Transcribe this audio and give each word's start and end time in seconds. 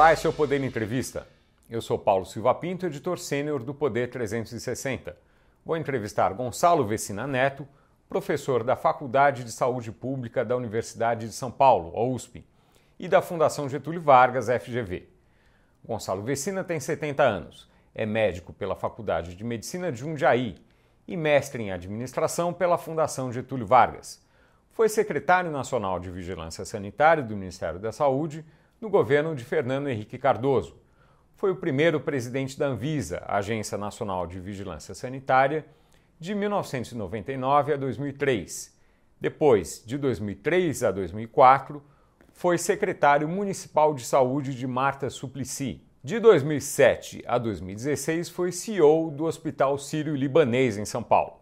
Olá, 0.00 0.14
esse 0.14 0.26
é 0.26 0.30
o 0.30 0.32
Poder 0.32 0.64
Entrevista. 0.64 1.26
Eu 1.68 1.82
sou 1.82 1.98
Paulo 1.98 2.24
Silva 2.24 2.54
Pinto, 2.54 2.86
editor 2.86 3.18
sênior 3.18 3.62
do 3.62 3.74
Poder 3.74 4.08
360. 4.08 5.14
Vou 5.62 5.76
entrevistar 5.76 6.32
Gonçalo 6.32 6.86
Vecina 6.86 7.26
Neto, 7.26 7.68
professor 8.08 8.64
da 8.64 8.76
Faculdade 8.76 9.44
de 9.44 9.52
Saúde 9.52 9.92
Pública 9.92 10.42
da 10.42 10.56
Universidade 10.56 11.26
de 11.26 11.34
São 11.34 11.50
Paulo, 11.50 11.92
a 11.94 12.02
USP, 12.02 12.42
e 12.98 13.08
da 13.08 13.20
Fundação 13.20 13.68
Getúlio 13.68 14.00
Vargas, 14.00 14.46
FGV. 14.46 15.06
Gonçalo 15.84 16.22
Vecina 16.22 16.64
tem 16.64 16.80
70 16.80 17.22
anos, 17.22 17.68
é 17.94 18.06
médico 18.06 18.54
pela 18.54 18.74
Faculdade 18.74 19.34
de 19.34 19.44
Medicina 19.44 19.92
de 19.92 19.98
Jundiaí 19.98 20.56
e 21.06 21.14
mestre 21.14 21.62
em 21.62 21.72
administração 21.72 22.54
pela 22.54 22.78
Fundação 22.78 23.30
Getúlio 23.30 23.66
Vargas. 23.66 24.18
Foi 24.72 24.88
secretário 24.88 25.50
nacional 25.50 26.00
de 26.00 26.10
Vigilância 26.10 26.64
Sanitária 26.64 27.22
do 27.22 27.36
Ministério 27.36 27.78
da 27.78 27.92
Saúde 27.92 28.42
no 28.80 28.88
governo 28.88 29.34
de 29.34 29.44
Fernando 29.44 29.88
Henrique 29.88 30.16
Cardoso. 30.16 30.80
Foi 31.36 31.50
o 31.50 31.56
primeiro 31.56 32.00
presidente 32.00 32.58
da 32.58 32.66
Anvisa, 32.66 33.22
Agência 33.26 33.76
Nacional 33.76 34.26
de 34.26 34.40
Vigilância 34.40 34.94
Sanitária, 34.94 35.66
de 36.18 36.34
1999 36.34 37.74
a 37.74 37.76
2003. 37.76 38.74
Depois, 39.20 39.82
de 39.84 39.98
2003 39.98 40.82
a 40.84 40.90
2004, 40.90 41.82
foi 42.32 42.56
secretário 42.56 43.28
municipal 43.28 43.92
de 43.92 44.04
saúde 44.04 44.54
de 44.54 44.66
Marta 44.66 45.10
Suplicy. 45.10 45.82
De 46.02 46.18
2007 46.18 47.22
a 47.26 47.36
2016, 47.36 48.30
foi 48.30 48.50
CEO 48.50 49.10
do 49.10 49.24
Hospital 49.24 49.76
Sírio-Libanês 49.76 50.78
em 50.78 50.86
São 50.86 51.02
Paulo. 51.02 51.34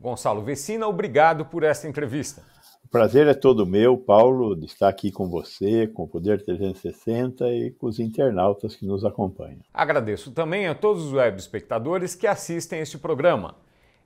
Gonçalo 0.00 0.42
Vecina, 0.42 0.88
obrigado 0.88 1.44
por 1.44 1.62
esta 1.62 1.86
entrevista. 1.86 2.42
O 2.84 2.88
prazer 2.94 3.26
é 3.26 3.34
todo 3.34 3.66
meu, 3.66 3.96
Paulo, 3.96 4.54
de 4.54 4.66
estar 4.66 4.88
aqui 4.88 5.10
com 5.10 5.28
você, 5.28 5.88
com 5.88 6.04
o 6.04 6.08
Poder 6.08 6.44
360 6.44 7.50
e 7.50 7.70
com 7.72 7.86
os 7.86 7.98
internautas 7.98 8.76
que 8.76 8.86
nos 8.86 9.04
acompanham. 9.04 9.58
Agradeço 9.72 10.30
também 10.30 10.68
a 10.68 10.74
todos 10.74 11.06
os 11.06 11.12
web 11.12 11.36
espectadores 11.36 12.14
que 12.14 12.26
assistem 12.26 12.80
este 12.80 12.96
programa. 12.96 13.56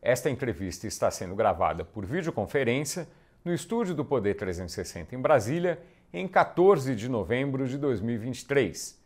Esta 0.00 0.30
entrevista 0.30 0.86
está 0.86 1.10
sendo 1.10 1.34
gravada 1.34 1.84
por 1.84 2.06
videoconferência 2.06 3.06
no 3.44 3.52
estúdio 3.52 3.94
do 3.94 4.04
Poder 4.04 4.34
360 4.34 5.14
em 5.14 5.20
Brasília, 5.20 5.78
em 6.12 6.26
14 6.26 6.94
de 6.94 7.08
novembro 7.08 7.66
de 7.68 7.76
2023. 7.76 8.98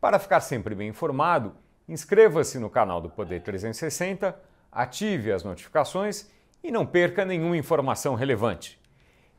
Para 0.00 0.18
ficar 0.18 0.40
sempre 0.40 0.74
bem 0.74 0.88
informado, 0.88 1.52
inscreva-se 1.86 2.58
no 2.58 2.70
canal 2.70 3.00
do 3.00 3.10
Poder 3.10 3.42
360, 3.42 4.34
ative 4.72 5.30
as 5.30 5.44
notificações 5.44 6.28
e 6.64 6.70
não 6.70 6.86
perca 6.86 7.24
nenhuma 7.24 7.56
informação 7.56 8.14
relevante. 8.14 8.79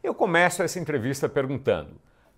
Eu 0.03 0.15
começo 0.15 0.63
essa 0.63 0.79
entrevista 0.79 1.29
perguntando: 1.29 1.91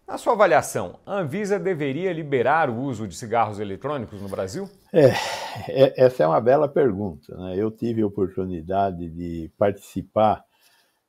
na 0.06 0.18
sua 0.18 0.34
avaliação, 0.34 1.00
a 1.06 1.20
Anvisa 1.20 1.58
deveria 1.58 2.12
liberar 2.12 2.70
o 2.70 2.78
uso 2.78 3.08
de 3.08 3.16
cigarros 3.16 3.60
eletrônicos 3.60 4.22
no 4.22 4.28
Brasil? 4.28 4.70
É, 4.92 5.14
é 5.70 6.06
essa 6.06 6.24
é 6.24 6.28
uma 6.28 6.42
bela 6.42 6.68
pergunta. 6.68 7.36
Né? 7.38 7.56
Eu 7.58 7.72
tive 7.72 8.02
a 8.02 8.08
oportunidade 8.08 9.10
de 9.10 9.50
participar 9.58 10.44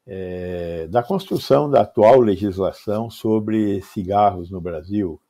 é, 0.06 0.86
da 0.88 1.02
construção 1.02 1.68
da 1.68 1.80
atual 1.80 2.20
legislação 2.20 3.10
sobre 3.10 3.82
cigarros 3.82 4.50
no 4.50 4.60
Brasil. 4.60 5.20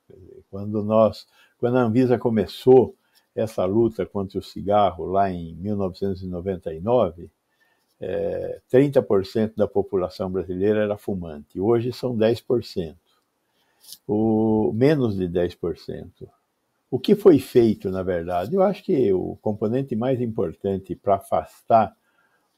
Quando 0.50 0.82
nós 0.82 1.26
quando 1.58 1.78
a 1.78 1.82
Anvisa 1.82 2.18
começou 2.18 2.94
essa 3.34 3.64
luta 3.64 4.04
contra 4.04 4.38
o 4.38 4.42
cigarro 4.42 5.06
lá 5.06 5.30
em 5.30 5.54
1999, 5.54 7.30
é, 8.00 8.60
30% 8.72 9.54
da 9.56 9.66
população 9.66 10.30
brasileira 10.30 10.82
era 10.82 10.96
fumante. 10.96 11.60
Hoje 11.60 11.92
são 11.92 12.16
10%. 12.16 12.96
O, 14.06 14.72
menos 14.74 15.16
de 15.16 15.28
10%. 15.28 16.28
O 16.90 16.98
que 16.98 17.14
foi 17.14 17.38
feito, 17.38 17.90
na 17.90 18.02
verdade? 18.02 18.54
Eu 18.54 18.62
acho 18.62 18.82
que 18.82 19.12
o 19.12 19.36
componente 19.42 19.96
mais 19.96 20.20
importante 20.20 20.94
para 20.94 21.16
afastar 21.16 21.94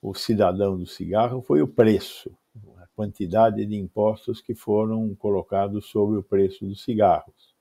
o 0.02 0.14
cidadão 0.14 0.76
do 0.76 0.86
cigarro 0.86 1.42
foi 1.42 1.62
o 1.62 1.68
preço, 1.68 2.30
a 2.76 2.86
quantidade 2.94 3.64
de 3.64 3.76
impostos 3.76 4.40
que 4.40 4.54
foram 4.54 5.14
colocados 5.14 5.86
sobre 5.86 6.18
o 6.18 6.22
preço 6.22 6.66
dos 6.66 6.84
cigarros. 6.84 7.54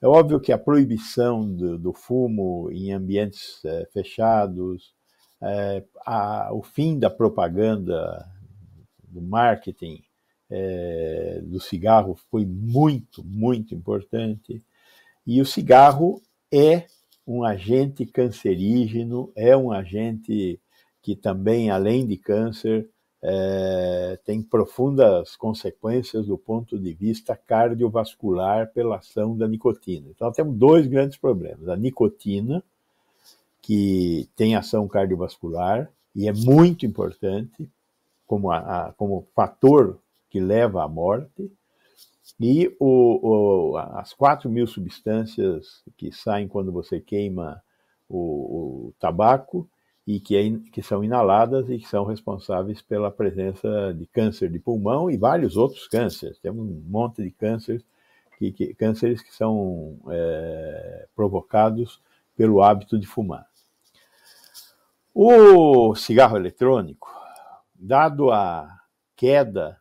É 0.00 0.06
óbvio 0.06 0.40
que 0.40 0.52
a 0.52 0.58
proibição 0.58 1.50
do, 1.50 1.78
do 1.78 1.92
fumo 1.92 2.70
em 2.70 2.92
ambientes 2.92 3.64
é, 3.64 3.86
fechados, 3.92 4.94
é, 5.42 5.84
a, 6.04 6.52
o 6.52 6.62
fim 6.62 6.98
da 6.98 7.10
propaganda, 7.10 8.26
do 9.02 9.22
marketing 9.22 10.02
é, 10.50 11.40
do 11.42 11.60
cigarro 11.60 12.16
foi 12.30 12.44
muito, 12.44 13.24
muito 13.24 13.74
importante. 13.74 14.62
E 15.26 15.40
o 15.40 15.46
cigarro 15.46 16.22
é 16.52 16.86
um 17.26 17.42
agente 17.42 18.06
cancerígeno, 18.06 19.32
é 19.34 19.56
um 19.56 19.72
agente 19.72 20.60
que 21.02 21.16
também, 21.16 21.70
além 21.70 22.06
de 22.06 22.16
câncer, 22.16 22.88
é, 23.22 24.18
tem 24.24 24.42
profundas 24.42 25.34
consequências 25.34 26.26
do 26.26 26.38
ponto 26.38 26.78
de 26.78 26.92
vista 26.92 27.34
cardiovascular 27.34 28.72
pela 28.72 28.98
ação 28.98 29.36
da 29.36 29.48
nicotina. 29.48 30.08
Então, 30.10 30.30
temos 30.30 30.56
dois 30.56 30.86
grandes 30.86 31.16
problemas: 31.16 31.68
a 31.68 31.76
nicotina, 31.76 32.62
que 33.66 34.28
tem 34.36 34.54
ação 34.54 34.86
cardiovascular 34.86 35.90
e 36.14 36.28
é 36.28 36.32
muito 36.32 36.86
importante 36.86 37.68
como, 38.24 38.52
a, 38.52 38.58
a, 38.58 38.92
como 38.92 39.26
fator 39.34 39.98
que 40.30 40.38
leva 40.38 40.84
à 40.84 40.88
morte, 40.88 41.50
e 42.38 42.72
o, 42.78 43.72
o, 43.72 43.76
as 43.76 44.12
4 44.12 44.48
mil 44.48 44.68
substâncias 44.68 45.82
que 45.96 46.12
saem 46.12 46.46
quando 46.46 46.70
você 46.70 47.00
queima 47.00 47.60
o, 48.08 48.18
o 48.88 48.94
tabaco 49.00 49.68
e 50.06 50.20
que, 50.20 50.36
é, 50.36 50.70
que 50.70 50.80
são 50.80 51.02
inaladas 51.02 51.68
e 51.68 51.78
que 51.78 51.88
são 51.88 52.04
responsáveis 52.04 52.80
pela 52.80 53.10
presença 53.10 53.92
de 53.92 54.06
câncer 54.06 54.48
de 54.48 54.60
pulmão 54.60 55.10
e 55.10 55.16
vários 55.16 55.56
outros 55.56 55.88
cânceres. 55.88 56.38
Temos 56.38 56.64
um 56.68 56.82
monte 56.86 57.20
de 57.20 57.32
cânceres 57.32 57.82
que, 58.38 58.52
que 58.52 58.74
cânceres 58.74 59.22
que 59.22 59.34
são 59.34 59.98
é, 60.08 61.08
provocados 61.16 62.00
pelo 62.36 62.62
hábito 62.62 62.96
de 62.96 63.08
fumar. 63.08 63.48
O 65.18 65.94
cigarro 65.94 66.36
eletrônico, 66.36 67.08
dado 67.74 68.30
a 68.30 68.68
queda 69.16 69.80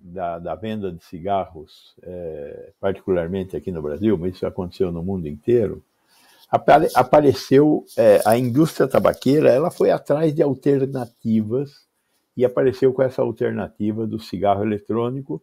da, 0.00 0.38
da 0.38 0.54
venda 0.54 0.90
de 0.90 1.04
cigarros, 1.04 1.94
é, 2.02 2.72
particularmente 2.80 3.58
aqui 3.58 3.70
no 3.70 3.82
Brasil, 3.82 4.16
mas 4.16 4.36
isso 4.36 4.46
aconteceu 4.46 4.90
no 4.90 5.02
mundo 5.02 5.28
inteiro, 5.28 5.84
apare, 6.50 6.88
apareceu 6.94 7.84
é, 7.94 8.22
a 8.24 8.38
indústria 8.38 8.88
tabaqueira, 8.88 9.50
ela 9.50 9.70
foi 9.70 9.90
atrás 9.90 10.34
de 10.34 10.42
alternativas 10.42 11.86
e 12.34 12.42
apareceu 12.42 12.90
com 12.94 13.02
essa 13.02 13.20
alternativa 13.20 14.06
do 14.06 14.18
cigarro 14.18 14.64
eletrônico, 14.64 15.42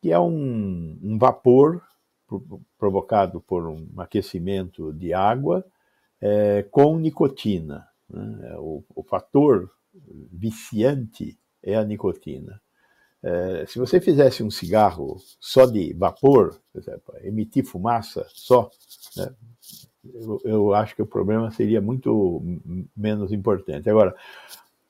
que 0.00 0.10
é 0.10 0.18
um, 0.18 0.98
um 1.00 1.16
vapor 1.16 1.80
provocado 2.76 3.40
por 3.40 3.68
um 3.68 3.86
aquecimento 3.98 4.92
de 4.92 5.14
água 5.14 5.64
é, 6.20 6.64
com 6.72 6.98
nicotina. 6.98 7.91
Né? 8.12 8.56
O, 8.58 8.82
o, 8.94 9.02
fator 9.02 9.70
viciante 10.30 11.38
é 11.62 11.76
a 11.76 11.84
nicotina. 11.84 12.60
É, 13.22 13.64
se 13.66 13.78
você 13.78 14.00
fizesse 14.00 14.42
um 14.42 14.50
cigarro 14.50 15.16
só 15.40 15.64
de 15.64 15.92
vapor, 15.94 16.60
por 16.72 16.80
exemplo, 16.80 17.14
emitir 17.22 17.64
fumaça 17.64 18.26
só, 18.28 18.70
né? 19.16 19.32
eu, 20.14 20.40
eu 20.44 20.74
acho 20.74 20.96
que 20.96 21.02
o 21.02 21.06
problema 21.06 21.50
seria 21.50 21.80
muito 21.80 22.42
menos 22.96 23.32
importante. 23.32 23.88
Agora, 23.88 24.14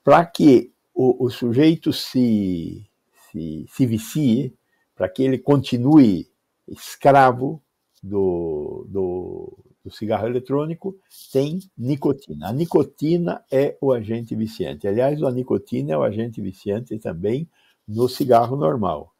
para 0.03 0.25
que 0.25 0.73
o, 0.95 1.27
o, 1.27 1.31
sujeito 1.31 1.93
se, 1.93 2.87
se, 3.31 3.67
se 3.69 3.87
vicie, 3.87 4.55
para 4.95 5.09
que 5.09 5.23
ele 5.23 5.39
continue 5.39 6.31
escravo 6.69 7.63
do, 8.03 8.87
do, 8.89 9.59
do 9.85 9.91
cigarro 9.91 10.27
eletrônico, 10.27 10.97
tem 11.33 11.59
nicotina. 11.77 12.49
A 12.49 12.53
nicotina 12.53 13.45
é 13.51 13.77
o 13.81 13.93
agente 13.93 14.35
viciante. 14.35 14.87
Aliás, 14.87 15.23
a 15.23 15.31
nicotina 15.31 15.93
é 15.93 15.97
o 15.97 16.03
agente 16.03 16.41
viciante 16.41 16.99
também 16.99 17.49
no 17.87 18.09
cigarro 18.09 18.57
normal. 18.57 19.13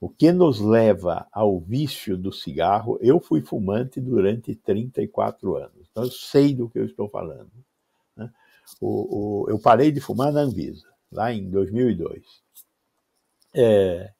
O 0.00 0.08
que 0.08 0.32
nos 0.32 0.58
leva 0.58 1.28
ao 1.30 1.60
vício 1.60 2.16
do 2.16 2.32
cigarro? 2.32 2.98
Eu 3.00 3.20
fui 3.20 3.40
fumante 3.40 4.00
durante 4.00 4.54
34 4.54 5.54
anos, 5.54 5.86
então 5.88 6.02
eu 6.02 6.10
sei 6.10 6.52
do 6.52 6.68
que 6.68 6.80
eu 6.80 6.86
estou 6.86 7.08
falando. 7.08 7.52
Né? 8.16 8.28
O, 8.80 9.44
o, 9.44 9.50
eu 9.50 9.60
parei 9.60 9.92
de 9.92 10.00
fumar 10.00 10.32
na 10.32 10.40
Anvisa, 10.40 10.88
lá 11.10 11.32
em 11.32 11.48
2002. 11.48 12.24
É, 13.54 14.12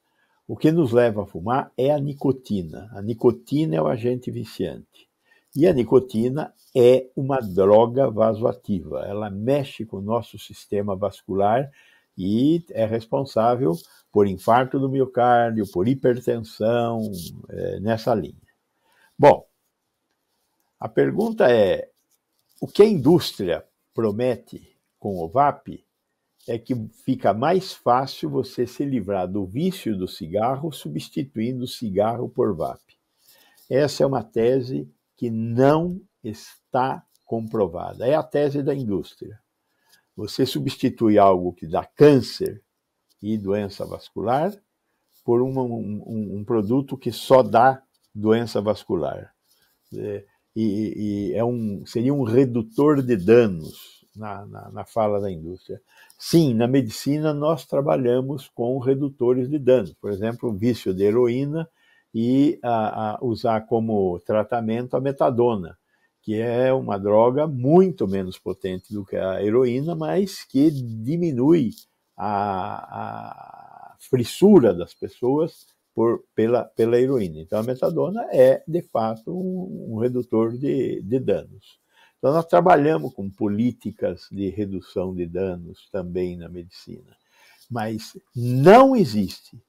o 0.47 0.55
que 0.55 0.71
nos 0.71 0.93
leva 0.93 1.23
a 1.23 1.25
fumar 1.25 1.71
é 1.77 1.91
a 1.91 1.99
nicotina. 1.99 2.89
A 2.93 3.01
nicotina 3.01 3.75
é 3.75 3.81
o 3.81 3.87
agente 3.87 4.31
viciante. 4.31 5.09
E 5.55 5.67
a 5.67 5.73
nicotina 5.73 6.53
é 6.75 7.07
uma 7.15 7.39
droga 7.39 8.09
vasoativa. 8.09 9.05
Ela 9.05 9.29
mexe 9.29 9.85
com 9.85 9.97
o 9.97 10.01
nosso 10.01 10.39
sistema 10.39 10.95
vascular 10.95 11.71
e 12.17 12.63
é 12.71 12.85
responsável 12.85 13.73
por 14.11 14.27
infarto 14.27 14.79
do 14.79 14.89
miocárdio, 14.89 15.69
por 15.71 15.87
hipertensão, 15.87 17.01
é, 17.49 17.79
nessa 17.79 18.13
linha. 18.15 18.35
Bom, 19.17 19.47
A 20.79 20.89
pergunta 20.89 21.49
é: 21.49 21.89
o 22.59 22.67
que 22.67 22.81
a 22.83 22.85
indústria 22.85 23.65
promete 23.93 24.75
com 24.99 25.17
o 25.17 25.29
VAP 25.29 25.81
é 26.45 26.57
que 26.59 26.75
fica 27.05 27.33
mais 27.33 27.71
fácil 27.71 28.29
você 28.29 28.67
se 28.67 28.83
livrar 28.83 29.27
do 29.31 29.45
vício 29.45 29.97
do 29.97 30.09
cigarro 30.09 30.73
substituindo 30.73 31.63
o 31.63 31.67
cigarro 31.67 32.27
por 32.27 32.53
VAP. 32.53 32.81
Essa 33.69 34.03
é 34.03 34.05
uma 34.05 34.23
tese 34.23 34.91
que 35.23 35.29
não 35.29 36.01
está 36.21 37.01
comprovada. 37.23 38.05
É 38.05 38.13
a 38.13 38.21
tese 38.21 38.61
da 38.61 38.75
indústria. 38.75 39.39
Você 40.17 40.45
substitui 40.45 41.17
algo 41.17 41.53
que 41.53 41.65
dá 41.65 41.85
câncer 41.85 42.61
e 43.21 43.37
doença 43.37 43.85
vascular 43.85 44.53
por 45.23 45.41
um, 45.41 45.57
um, 45.57 46.39
um 46.39 46.43
produto 46.43 46.97
que 46.97 47.09
só 47.09 47.41
dá 47.41 47.81
doença 48.13 48.59
vascular. 48.59 49.33
É, 49.95 50.25
e, 50.53 51.29
e, 51.31 51.33
é 51.35 51.45
um, 51.45 51.85
seria 51.85 52.13
um 52.13 52.23
redutor 52.23 53.01
de 53.01 53.15
danos 53.15 54.05
na, 54.13 54.45
na, 54.45 54.71
na, 54.71 54.85
fala 54.85 55.21
da 55.21 55.31
indústria. 55.31 55.81
Sim, 56.19 56.53
na 56.53 56.67
medicina 56.67 57.33
nós 57.33 57.65
trabalhamos 57.65 58.49
com 58.49 58.77
redutores 58.77 59.49
de 59.49 59.57
danos, 59.57 59.93
por 59.93 60.11
exemplo, 60.11 60.49
o 60.49 60.53
vício 60.53 60.93
de 60.93 61.05
heroína 61.05 61.65
e 62.13 62.59
a, 62.61 63.15
a 63.15 63.19
usar 63.23 63.61
como 63.61 64.19
tratamento 64.19 64.95
a 64.95 65.01
metadona, 65.01 65.77
que 66.21 66.35
é 66.35 66.71
uma 66.71 66.97
droga 66.97 67.47
muito 67.47 68.07
menos 68.07 68.37
potente 68.37 68.93
do 68.93 69.05
que 69.05 69.15
a 69.15 69.43
heroína, 69.43 69.95
mas 69.95 70.43
que 70.43 70.69
diminui 70.69 71.71
a, 72.15 73.93
a 73.93 73.95
frissura 73.99 74.73
das 74.73 74.93
pessoas 74.93 75.67
por, 75.93 76.23
pela, 76.35 76.63
pela 76.63 76.99
heroína. 76.99 77.39
Então, 77.39 77.59
a 77.59 77.63
metadona 77.63 78.25
é, 78.31 78.63
de 78.67 78.81
fato, 78.81 79.31
um, 79.31 79.93
um 79.93 79.99
redutor 79.99 80.57
de, 80.57 81.01
de 81.01 81.19
danos. 81.19 81.79
Então, 82.17 82.31
nós 82.31 82.45
trabalhamos 82.45 83.13
com 83.13 83.29
políticas 83.29 84.27
de 84.31 84.49
redução 84.49 85.13
de 85.13 85.25
danos 85.25 85.89
também 85.91 86.37
na 86.37 86.47
medicina, 86.47 87.17
mas 87.69 88.17
não 88.33 88.95
existe 88.95 89.61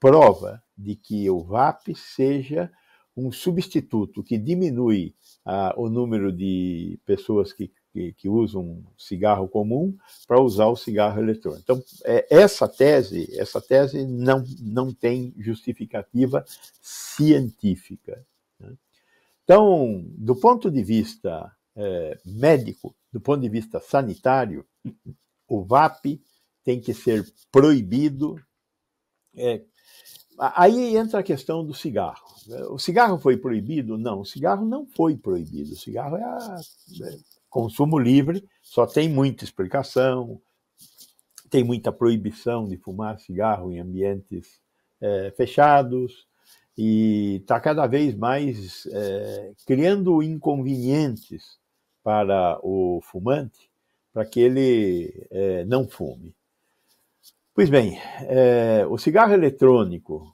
prova 0.00 0.62
de 0.76 0.94
que 0.94 1.28
o 1.28 1.42
VAP 1.42 1.94
seja 1.94 2.70
um 3.16 3.32
substituto 3.32 4.22
que 4.22 4.38
diminui 4.38 5.14
ah, 5.44 5.74
o 5.76 5.88
número 5.88 6.32
de 6.32 7.00
pessoas 7.04 7.52
que, 7.52 7.72
que, 7.92 8.12
que 8.12 8.28
usam 8.28 8.84
cigarro 8.96 9.48
comum 9.48 9.96
para 10.26 10.40
usar 10.40 10.66
o 10.66 10.76
cigarro 10.76 11.20
eletrônico. 11.20 11.62
Então, 11.62 11.82
é, 12.04 12.26
essa 12.30 12.68
tese, 12.68 13.28
essa 13.36 13.60
tese 13.60 14.06
não, 14.06 14.44
não 14.60 14.94
tem 14.94 15.34
justificativa 15.36 16.44
científica. 16.80 18.24
Né? 18.60 18.72
Então, 19.42 20.04
do 20.16 20.36
ponto 20.36 20.70
de 20.70 20.82
vista 20.82 21.50
é, 21.74 22.18
médico, 22.24 22.94
do 23.12 23.20
ponto 23.20 23.40
de 23.40 23.48
vista 23.48 23.80
sanitário, 23.80 24.64
o 25.48 25.64
VAP 25.64 26.20
tem 26.62 26.80
que 26.80 26.94
ser 26.94 27.26
proibido 27.50 28.40
é, 29.34 29.64
Aí 30.38 30.96
entra 30.96 31.20
a 31.20 31.22
questão 31.22 31.64
do 31.64 31.74
cigarro. 31.74 32.24
O 32.70 32.78
cigarro 32.78 33.18
foi 33.18 33.36
proibido? 33.36 33.98
Não, 33.98 34.20
o 34.20 34.24
cigarro 34.24 34.64
não 34.64 34.86
foi 34.86 35.16
proibido. 35.16 35.72
O 35.72 35.76
cigarro 35.76 36.16
é, 36.16 36.22
a, 36.22 36.60
é 37.02 37.18
consumo 37.50 37.98
livre, 37.98 38.46
só 38.62 38.86
tem 38.86 39.08
muita 39.08 39.44
explicação, 39.44 40.40
tem 41.50 41.64
muita 41.64 41.90
proibição 41.90 42.68
de 42.68 42.76
fumar 42.76 43.18
cigarro 43.18 43.72
em 43.72 43.80
ambientes 43.80 44.60
é, 45.00 45.32
fechados 45.36 46.26
e 46.76 47.38
está 47.40 47.58
cada 47.58 47.86
vez 47.86 48.14
mais 48.14 48.86
é, 48.92 49.52
criando 49.66 50.22
inconvenientes 50.22 51.58
para 52.02 52.58
o 52.62 53.00
fumante 53.02 53.68
para 54.12 54.24
que 54.24 54.40
ele 54.40 55.26
é, 55.30 55.64
não 55.64 55.88
fume. 55.88 56.34
Pois 57.58 57.68
bem, 57.68 57.98
é, 58.20 58.86
o 58.88 58.96
cigarro 58.96 59.34
eletrônico, 59.34 60.32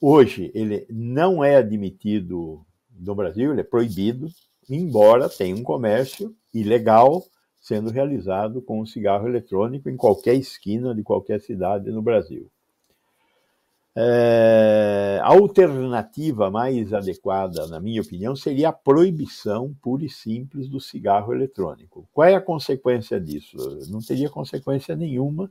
hoje, 0.00 0.50
ele 0.52 0.84
não 0.90 1.44
é 1.44 1.54
admitido 1.54 2.66
no 2.90 3.14
Brasil, 3.14 3.52
ele 3.52 3.60
é 3.60 3.64
proibido, 3.64 4.26
embora 4.68 5.28
tenha 5.28 5.54
um 5.54 5.62
comércio 5.62 6.34
ilegal 6.52 7.22
sendo 7.62 7.90
realizado 7.90 8.60
com 8.60 8.80
o 8.80 8.86
cigarro 8.88 9.28
eletrônico 9.28 9.88
em 9.88 9.96
qualquer 9.96 10.34
esquina 10.34 10.92
de 10.92 11.04
qualquer 11.04 11.40
cidade 11.40 11.92
no 11.92 12.02
Brasil. 12.02 12.50
É, 13.94 15.20
a 15.22 15.28
alternativa 15.28 16.50
mais 16.50 16.92
adequada, 16.92 17.68
na 17.68 17.78
minha 17.78 18.02
opinião, 18.02 18.34
seria 18.34 18.70
a 18.70 18.72
proibição 18.72 19.72
pura 19.80 20.04
e 20.04 20.10
simples 20.10 20.68
do 20.68 20.80
cigarro 20.80 21.32
eletrônico. 21.32 22.08
Qual 22.12 22.26
é 22.26 22.34
a 22.34 22.40
consequência 22.40 23.20
disso? 23.20 23.56
Não 23.88 24.00
teria 24.00 24.28
consequência 24.28 24.96
nenhuma 24.96 25.48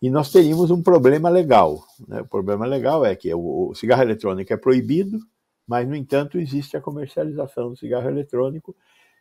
e 0.00 0.08
nós 0.08 0.32
teríamos 0.32 0.70
um 0.70 0.82
problema 0.82 1.28
legal. 1.28 1.84
Né? 2.08 2.22
O 2.22 2.26
problema 2.26 2.64
legal 2.64 3.04
é 3.04 3.14
que 3.14 3.32
o, 3.34 3.74
cigarro 3.74 4.02
eletrônico 4.02 4.52
é 4.52 4.56
proibido, 4.56 5.18
mas, 5.66 5.86
no 5.86 5.94
entanto, 5.94 6.38
existe 6.38 6.76
a 6.76 6.80
comercialização 6.80 7.70
do 7.70 7.76
cigarro 7.76 8.08
eletrônico 8.08 8.74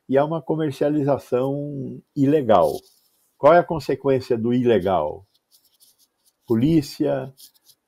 e 0.08 0.18
é 0.18 0.24
uma 0.24 0.42
comercialização 0.42 2.02
ilegal. 2.16 2.72
Qual 3.38 3.54
é 3.54 3.60
a 3.60 3.64
consequência 3.64 4.38
do 4.38 4.54
ilegal? 4.54 5.26
Polícia, 6.48 7.31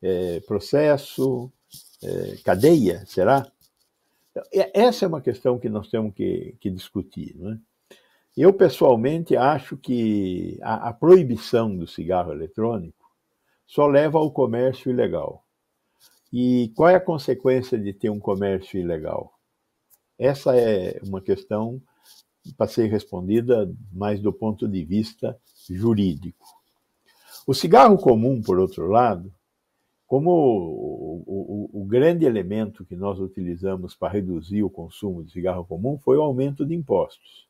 é, 0.01 0.39
processo, 0.41 1.51
é, 2.03 2.38
cadeia, 2.43 3.03
será? 3.07 3.49
Essa 4.51 5.05
é 5.05 5.07
uma 5.07 5.21
questão 5.21 5.57
que 5.57 5.67
nós 5.67 5.89
temos 5.89 6.13
que, 6.13 6.55
que 6.59 6.69
discutir. 6.69 7.35
Não 7.38 7.53
é? 7.53 7.57
Eu, 8.35 8.53
pessoalmente, 8.53 9.35
acho 9.35 9.75
que 9.75 10.57
a, 10.61 10.89
a 10.89 10.93
proibição 10.93 11.75
do 11.75 11.85
cigarro 11.85 12.31
eletrônico 12.31 13.11
só 13.67 13.87
leva 13.87 14.17
ao 14.17 14.31
comércio 14.31 14.89
ilegal. 14.89 15.43
E 16.31 16.71
qual 16.75 16.89
é 16.89 16.95
a 16.95 17.01
consequência 17.01 17.77
de 17.77 17.91
ter 17.91 18.09
um 18.09 18.19
comércio 18.19 18.79
ilegal? 18.79 19.33
Essa 20.17 20.55
é 20.55 20.99
uma 21.03 21.19
questão 21.19 21.81
para 22.57 22.67
ser 22.67 22.87
respondida 22.87 23.71
mais 23.91 24.19
do 24.21 24.31
ponto 24.31 24.67
de 24.67 24.83
vista 24.83 25.37
jurídico. 25.69 26.45
O 27.45 27.53
cigarro 27.53 27.97
comum, 27.97 28.41
por 28.41 28.59
outro 28.59 28.87
lado, 28.87 29.33
como 30.07 30.31
o, 30.31 31.23
o, 31.25 31.81
o, 31.81 31.85
grande 31.85 32.25
elemento 32.25 32.85
que 32.85 32.95
nós 32.95 33.19
utilizamos 33.19 33.95
para 33.95 34.13
reduzir 34.13 34.63
o 34.63 34.69
consumo 34.69 35.23
de 35.23 35.31
cigarro 35.31 35.65
comum 35.65 35.97
foi 35.97 36.17
o 36.17 36.21
aumento 36.21 36.65
de 36.65 36.75
impostos. 36.75 37.47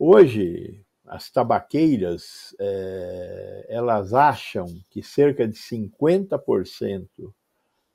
Hoje, 0.00 0.80
as 1.04 1.28
tabaqueiras, 1.28 2.54
é, 2.60 3.66
elas 3.68 4.14
acham 4.14 4.66
que 4.90 5.02
cerca 5.02 5.48
de 5.48 5.58
50% 5.58 7.08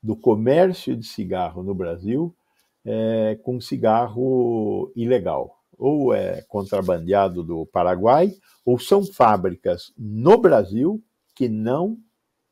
do 0.02 0.14
comércio 0.14 0.94
de 0.94 1.06
cigarro 1.06 1.62
no 1.62 1.74
Brasil 1.74 2.36
é 2.84 3.38
com 3.42 3.58
cigarro 3.58 4.92
ilegal. 4.94 5.58
Ou 5.78 6.12
é 6.12 6.42
contrabandeado 6.42 7.42
do 7.42 7.64
Paraguai, 7.64 8.34
ou 8.66 8.78
são 8.78 9.02
fábricas 9.02 9.90
no 9.96 10.36
Brasil 10.36 11.02
que 11.34 11.48
não 11.48 11.98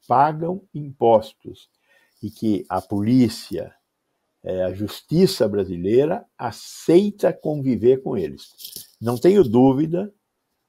pagam 0.09 0.63
impostos 0.75 1.69
e 2.23 2.31
que 2.31 2.65
a 2.71 2.81
polícia, 2.81 3.75
é, 4.43 4.63
a 4.65 4.73
justiça 4.73 5.47
brasileira 5.47 6.25
aceita 6.39 7.35
conviver 7.35 8.03
com 8.03 8.17
eles. 8.17 8.92
Não 9.03 9.19
tenho 9.19 9.43
dúvida 9.43 10.15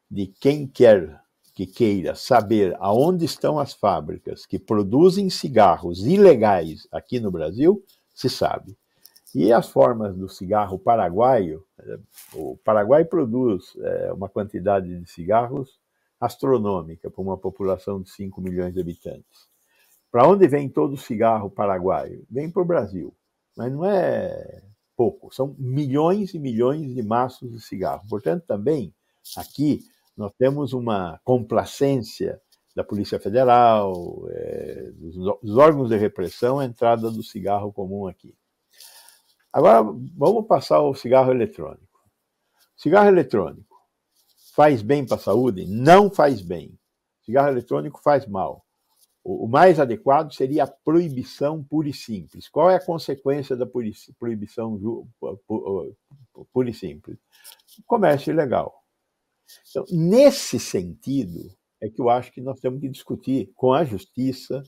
de 0.09 0.25
quem 0.25 0.65
quer 0.65 1.21
que 1.53 1.67
queira 1.67 2.15
saber 2.15 2.75
aonde 2.79 3.25
estão 3.25 3.59
as 3.59 3.73
fábricas 3.73 4.45
que 4.45 4.57
produzem 4.57 5.29
cigarros 5.29 6.05
ilegais 6.05 6.87
aqui 6.91 7.19
no 7.19 7.29
Brasil, 7.29 7.83
se 8.13 8.27
sabe. 8.27 8.75
E 9.35 9.53
as 9.53 9.69
formas 9.69 10.15
do 10.15 10.27
cigarro 10.27 10.79
paraguaio, 10.79 11.63
o 12.33 12.57
Paraguai 12.57 13.05
produz 13.05 13.75
é, 13.77 14.11
uma 14.13 14.27
quantidade 14.27 14.99
de 14.99 15.09
cigarros 15.09 15.79
astronômica 16.19 17.11
para 17.11 17.21
uma 17.21 17.37
população 17.37 18.01
de 18.01 18.09
5 18.09 18.41
milhões 18.41 18.73
de 18.73 18.81
habitantes. 18.81 19.47
Para 20.11 20.27
onde 20.27 20.47
vem 20.47 20.67
todo 20.67 20.93
o 20.93 20.97
cigarro 20.97 21.51
paraguaio? 21.51 22.25
Vem 22.29 22.49
para 22.49 22.63
o 22.63 22.65
Brasil 22.65 23.15
mas 23.55 23.71
não 23.71 23.85
é 23.85 24.63
pouco, 24.95 25.33
são 25.33 25.55
milhões 25.57 26.33
e 26.33 26.39
milhões 26.39 26.93
de 26.93 27.01
maços 27.01 27.51
de 27.51 27.59
cigarro. 27.62 28.03
Portanto, 28.09 28.43
também 28.45 28.93
aqui 29.38 29.79
nós 30.15 30.31
temos 30.38 30.73
uma 30.73 31.19
complacência 31.23 32.39
da 32.75 32.83
Polícia 32.83 33.19
Federal, 33.19 34.25
é, 34.29 34.91
dos, 34.93 35.15
dos, 35.41 35.57
órgãos 35.57 35.89
de 35.89 35.97
repressão, 35.97 36.59
a 36.59 36.65
entrada 36.65 37.12
do 37.12 37.21
cigarro 37.21 37.71
comum 37.71 38.07
aqui. 38.07 38.35
Agora, 39.51 39.83
vamos 40.17 40.47
passar 40.47 40.77
ao 40.77 40.95
cigarro 40.95 41.31
eletrônico. 41.31 42.01
Cigarro 42.75 43.07
eletrônico 43.07 43.77
faz 44.55 44.81
bem 44.81 45.05
para 45.05 45.15
a 45.15 45.19
saúde? 45.19 45.65
Não 45.67 46.09
faz 46.09 46.41
bem. 46.41 46.77
Cigarro 47.23 47.50
eletrônico 47.50 48.01
faz 48.01 48.25
mal. 48.27 48.65
O 49.23 49.47
mais 49.47 49.79
adequado 49.79 50.33
seria 50.33 50.65
a 50.65 50.67
proibição 50.67 51.63
pura 51.63 51.87
e 51.87 51.93
simples. 51.93 52.49
Qual 52.49 52.69
é 52.69 52.75
a 52.75 52.85
consequência 52.85 53.55
da 53.55 53.65
proibição 54.19 54.77
pura 56.51 56.69
e 56.69 56.73
simples? 56.73 57.17
Comércio 57.87 58.31
ilegal. 58.31 58.83
Então, 59.69 59.85
nesse 59.89 60.59
sentido, 60.59 61.49
é 61.81 61.89
que 61.89 62.01
eu 62.01 62.09
acho 62.09 62.31
que 62.33 62.41
nós 62.41 62.59
temos 62.59 62.81
que 62.81 62.89
discutir 62.89 63.51
com 63.55 63.73
a 63.73 63.85
justiça, 63.85 64.61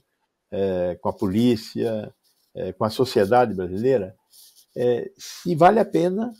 é, 0.52 0.96
com 0.96 1.10
a 1.10 1.14
polícia, 1.14 2.14
é, 2.54 2.72
com 2.72 2.86
a 2.86 2.90
sociedade 2.90 3.54
brasileira, 3.54 4.16
é, 4.76 5.12
se 5.18 5.54
vale 5.56 5.80
a 5.80 5.86
pena 5.86 6.32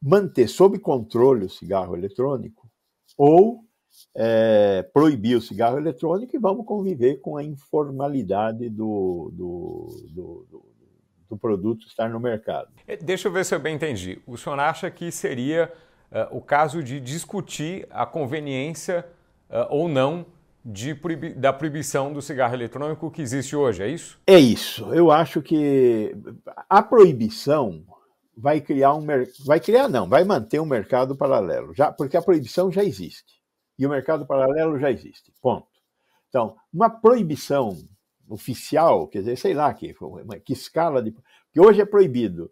manter 0.00 0.48
sob 0.48 0.78
controle 0.78 1.44
o 1.44 1.50
cigarro 1.50 1.96
eletrônico 1.96 2.68
ou 3.16 3.65
é, 4.14 4.82
proibir 4.92 5.36
o 5.36 5.40
cigarro 5.40 5.78
eletrônico 5.78 6.34
e 6.34 6.38
vamos 6.38 6.64
conviver 6.64 7.16
com 7.20 7.36
a 7.36 7.44
informalidade 7.44 8.68
do, 8.70 9.30
do, 9.32 10.06
do, 10.10 10.46
do, 11.28 11.36
produto 11.36 11.86
estar 11.86 12.08
no 12.08 12.18
mercado. 12.18 12.68
É, 12.86 12.96
deixa 12.96 13.28
eu 13.28 13.32
ver 13.32 13.44
se 13.44 13.54
eu 13.54 13.60
bem 13.60 13.76
entendi. 13.76 14.20
O 14.26 14.36
senhor 14.38 14.58
acha 14.58 14.90
que 14.90 15.12
seria 15.12 15.70
uh, 16.10 16.36
o 16.36 16.40
caso 16.40 16.82
de 16.82 16.98
discutir 16.98 17.86
a 17.90 18.06
conveniência 18.06 19.06
uh, 19.50 19.66
ou 19.68 19.88
não 19.88 20.24
de 20.64 20.94
da 21.36 21.52
proibição 21.52 22.12
do 22.12 22.20
cigarro 22.20 22.54
eletrônico 22.54 23.10
que 23.10 23.22
existe 23.22 23.54
hoje, 23.54 23.82
é 23.82 23.88
isso? 23.88 24.18
É 24.26 24.38
isso. 24.38 24.92
Eu 24.92 25.12
acho 25.12 25.40
que 25.40 26.16
a 26.68 26.82
proibição 26.82 27.84
vai 28.36 28.60
criar 28.60 28.94
um 28.94 29.06
vai 29.46 29.60
criar 29.60 29.88
não, 29.88 30.08
vai 30.08 30.24
manter 30.24 30.60
um 30.60 30.66
mercado 30.66 31.14
paralelo, 31.14 31.72
já 31.72 31.92
porque 31.92 32.16
a 32.16 32.22
proibição 32.22 32.72
já 32.72 32.82
existe 32.82 33.36
e 33.78 33.86
o 33.86 33.90
mercado 33.90 34.26
paralelo 34.26 34.78
já 34.78 34.90
existe. 34.90 35.32
Ponto. 35.40 35.68
Então, 36.28 36.56
uma 36.72 36.90
proibição 36.90 37.76
oficial, 38.28 39.06
quer 39.08 39.20
dizer, 39.20 39.36
sei 39.36 39.54
lá 39.54 39.72
que, 39.72 39.94
que 40.44 40.52
escala 40.52 41.02
de. 41.02 41.14
que 41.52 41.60
hoje 41.60 41.80
é 41.80 41.86
proibido. 41.86 42.50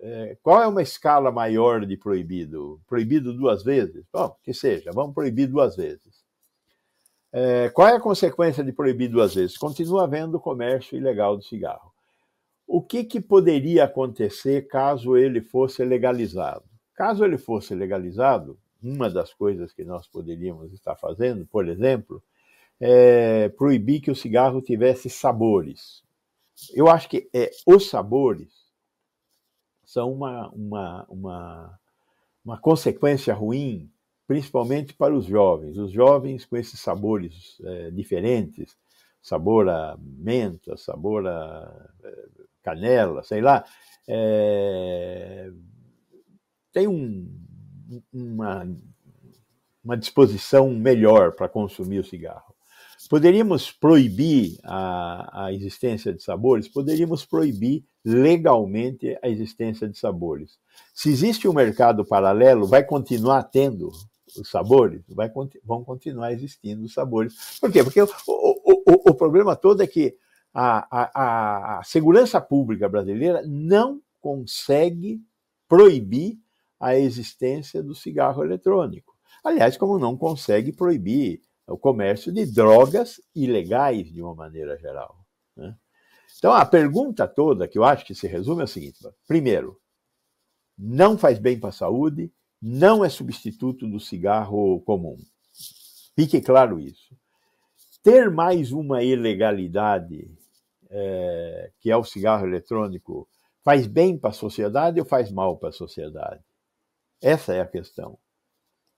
É, 0.00 0.38
qual 0.42 0.62
é 0.62 0.66
uma 0.66 0.82
escala 0.82 1.30
maior 1.30 1.84
de 1.84 1.96
proibido? 1.96 2.80
Proibido 2.86 3.32
duas 3.34 3.62
vezes? 3.62 4.06
Bom, 4.10 4.34
que 4.42 4.54
seja, 4.54 4.90
vamos 4.92 5.14
proibir 5.14 5.46
duas 5.46 5.76
vezes. 5.76 6.22
É, 7.30 7.68
qual 7.70 7.88
é 7.88 7.96
a 7.96 8.00
consequência 8.00 8.64
de 8.64 8.72
proibir 8.72 9.08
duas 9.08 9.34
vezes? 9.34 9.56
Continua 9.56 10.04
havendo 10.04 10.40
comércio 10.40 10.96
ilegal 10.96 11.36
de 11.36 11.46
cigarro. 11.46 11.92
O 12.66 12.82
que, 12.82 13.04
que 13.04 13.20
poderia 13.20 13.84
acontecer 13.84 14.66
caso 14.66 15.16
ele 15.16 15.40
fosse 15.40 15.84
legalizado? 15.84 16.64
Caso 16.94 17.24
ele 17.24 17.38
fosse 17.38 17.74
legalizado, 17.74 18.58
uma 18.82 19.08
das 19.08 19.32
coisas 19.32 19.72
que 19.72 19.84
nós 19.84 20.06
poderíamos 20.06 20.72
estar 20.72 20.96
fazendo, 20.96 21.46
por 21.46 21.68
exemplo, 21.68 22.22
é 22.80 23.48
proibir 23.50 24.00
que 24.00 24.10
o 24.10 24.16
cigarro 24.16 24.60
tivesse 24.60 25.08
sabores. 25.08 26.02
Eu 26.74 26.88
acho 26.88 27.08
que 27.08 27.28
é, 27.32 27.50
os 27.66 27.88
sabores 27.88 28.50
são 29.84 30.12
uma, 30.12 30.48
uma, 30.50 31.06
uma, 31.08 31.80
uma 32.44 32.58
consequência 32.58 33.34
ruim, 33.34 33.90
principalmente 34.26 34.94
para 34.94 35.14
os 35.14 35.26
jovens. 35.26 35.76
Os 35.76 35.92
jovens 35.92 36.44
com 36.44 36.56
esses 36.56 36.80
sabores 36.80 37.60
é, 37.64 37.90
diferentes, 37.90 38.76
sabor 39.20 39.68
a 39.68 39.96
menta, 40.00 40.76
sabor 40.76 41.26
a 41.26 41.88
é, 42.02 42.24
canela, 42.62 43.22
sei 43.22 43.40
lá, 43.40 43.64
é, 44.08 45.50
tem 46.72 46.88
um, 46.88 47.41
uma, 48.12 48.68
uma 49.84 49.96
disposição 49.96 50.70
melhor 50.70 51.32
para 51.32 51.48
consumir 51.48 51.98
o 51.98 52.04
cigarro. 52.04 52.54
Poderíamos 53.10 53.70
proibir 53.70 54.58
a, 54.62 55.46
a 55.46 55.52
existência 55.52 56.14
de 56.14 56.22
sabores? 56.22 56.68
Poderíamos 56.68 57.26
proibir 57.26 57.84
legalmente 58.04 59.18
a 59.22 59.28
existência 59.28 59.88
de 59.88 59.98
sabores. 59.98 60.58
Se 60.94 61.10
existe 61.10 61.48
um 61.48 61.52
mercado 61.52 62.04
paralelo, 62.04 62.66
vai 62.66 62.84
continuar 62.84 63.42
tendo 63.44 63.90
os 64.38 64.48
sabores? 64.48 65.02
Vai, 65.08 65.30
vão 65.64 65.84
continuar 65.84 66.32
existindo 66.32 66.84
os 66.84 66.94
sabores. 66.94 67.58
Por 67.60 67.70
quê? 67.70 67.82
Porque 67.82 68.00
o, 68.00 68.08
o, 68.26 68.82
o, 68.86 69.10
o 69.10 69.14
problema 69.14 69.56
todo 69.56 69.82
é 69.82 69.86
que 69.86 70.16
a, 70.54 70.86
a, 70.90 71.78
a 71.78 71.84
segurança 71.84 72.40
pública 72.40 72.88
brasileira 72.88 73.42
não 73.46 74.00
consegue 74.20 75.20
proibir 75.68 76.38
a 76.82 76.98
existência 76.98 77.80
do 77.80 77.94
cigarro 77.94 78.42
eletrônico. 78.42 79.16
Aliás, 79.44 79.76
como 79.76 80.00
não 80.00 80.16
consegue 80.16 80.72
proibir 80.72 81.40
o 81.64 81.78
comércio 81.78 82.32
de 82.32 82.44
drogas 82.44 83.20
ilegais 83.36 84.12
de 84.12 84.20
uma 84.20 84.34
maneira 84.34 84.76
geral. 84.76 85.16
Né? 85.56 85.76
Então, 86.36 86.52
a 86.52 86.66
pergunta 86.66 87.28
toda 87.28 87.68
que 87.68 87.78
eu 87.78 87.84
acho 87.84 88.04
que 88.04 88.16
se 88.16 88.26
resume 88.26 88.62
é 88.62 88.64
a 88.64 88.66
seguinte: 88.66 88.98
primeiro, 89.28 89.80
não 90.76 91.16
faz 91.16 91.38
bem 91.38 91.56
para 91.56 91.68
a 91.68 91.72
saúde, 91.72 92.32
não 92.60 93.04
é 93.04 93.08
substituto 93.08 93.86
do 93.86 94.00
cigarro 94.00 94.80
comum. 94.80 95.16
Fique 96.16 96.40
claro 96.40 96.80
isso. 96.80 97.16
Ter 98.02 98.28
mais 98.28 98.72
uma 98.72 99.04
ilegalidade, 99.04 100.28
é, 100.90 101.70
que 101.78 101.92
é 101.92 101.96
o 101.96 102.02
cigarro 102.02 102.44
eletrônico, 102.44 103.28
faz 103.62 103.86
bem 103.86 104.18
para 104.18 104.30
a 104.30 104.34
sociedade 104.34 104.98
ou 104.98 105.06
faz 105.06 105.30
mal 105.30 105.56
para 105.56 105.68
a 105.68 105.72
sociedade? 105.72 106.42
Essa 107.22 107.54
é 107.54 107.60
a 107.60 107.66
questão. 107.66 108.18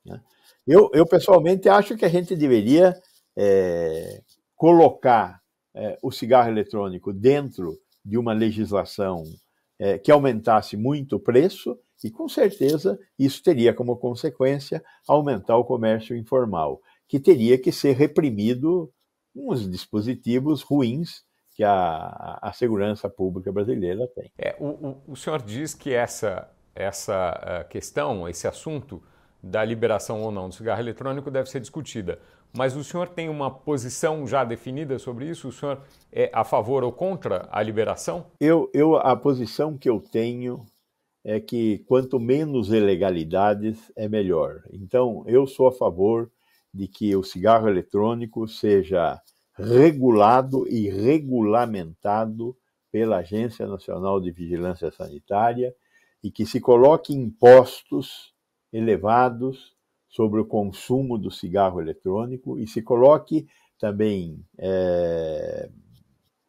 Né? 0.04 0.20
Eu, 0.66 0.90
eu, 0.94 1.06
pessoalmente, 1.06 1.68
acho 1.68 1.96
que 1.96 2.04
a 2.04 2.08
gente 2.08 2.34
deveria 2.34 2.94
é, 3.36 4.22
colocar 4.56 5.40
é, 5.74 5.98
o 6.02 6.10
cigarro 6.10 6.48
eletrônico 6.48 7.12
dentro 7.12 7.78
de 8.04 8.16
uma 8.16 8.32
legislação 8.32 9.22
é, 9.78 9.98
que 9.98 10.10
aumentasse 10.10 10.76
muito 10.76 11.16
o 11.16 11.20
preço, 11.20 11.78
e 12.02 12.10
com 12.10 12.28
certeza 12.28 12.98
isso 13.18 13.42
teria 13.42 13.72
como 13.72 13.96
consequência 13.96 14.84
aumentar 15.08 15.56
o 15.56 15.64
comércio 15.64 16.14
informal, 16.14 16.80
que 17.08 17.18
teria 17.18 17.58
que 17.58 17.72
ser 17.72 17.92
reprimido 17.96 18.92
com 19.34 19.50
os 19.50 19.68
dispositivos 19.70 20.60
ruins 20.60 21.24
que 21.56 21.64
a, 21.64 22.38
a 22.42 22.52
segurança 22.52 23.08
pública 23.08 23.50
brasileira 23.50 24.06
tem. 24.08 24.30
É, 24.36 24.54
o, 24.60 24.66
o, 24.66 25.02
o 25.12 25.16
senhor 25.16 25.40
diz 25.40 25.72
que 25.72 25.92
essa 25.94 26.53
essa 26.74 27.40
eh, 27.42 27.64
questão, 27.64 28.28
esse 28.28 28.48
assunto 28.48 29.02
da 29.42 29.64
liberação 29.64 30.22
ou 30.22 30.32
não 30.32 30.48
do 30.48 30.54
cigarro 30.54 30.80
eletrônico 30.80 31.30
deve 31.30 31.48
ser 31.50 31.60
discutida. 31.60 32.18
Mas 32.56 32.76
o 32.76 32.84
senhor 32.84 33.08
tem 33.08 33.28
uma 33.28 33.50
posição 33.50 34.26
já 34.26 34.44
definida 34.44 34.98
sobre 34.98 35.28
isso? 35.28 35.48
O 35.48 35.52
senhor 35.52 35.82
é 36.12 36.30
a 36.32 36.44
favor 36.44 36.84
ou 36.84 36.92
contra 36.92 37.48
a 37.50 37.62
liberação? 37.62 38.26
Eu, 38.40 38.70
eu 38.72 38.96
a 38.96 39.14
posição 39.16 39.76
que 39.76 39.90
eu 39.90 40.00
tenho 40.00 40.64
é 41.24 41.40
que 41.40 41.78
quanto 41.88 42.20
menos 42.20 42.68
ilegalidades 42.68 43.90
é 43.96 44.08
melhor. 44.08 44.62
Então, 44.72 45.24
eu 45.26 45.46
sou 45.46 45.68
a 45.68 45.72
favor 45.72 46.30
de 46.72 46.86
que 46.86 47.14
o 47.16 47.24
cigarro 47.24 47.68
eletrônico 47.68 48.46
seja 48.46 49.20
regulado 49.56 50.66
e 50.68 50.88
regulamentado 50.88 52.56
pela 52.90 53.18
Agência 53.18 53.66
Nacional 53.66 54.20
de 54.20 54.30
Vigilância 54.30 54.90
Sanitária 54.90 55.74
e 56.24 56.30
que 56.30 56.46
se 56.46 56.58
coloque 56.58 57.12
impostos 57.12 58.32
elevados 58.72 59.76
sobre 60.08 60.40
o 60.40 60.46
consumo 60.46 61.18
do 61.18 61.30
cigarro 61.30 61.82
eletrônico 61.82 62.58
e 62.58 62.66
se 62.66 62.80
coloque 62.80 63.46
também 63.78 64.42
é, 64.56 65.68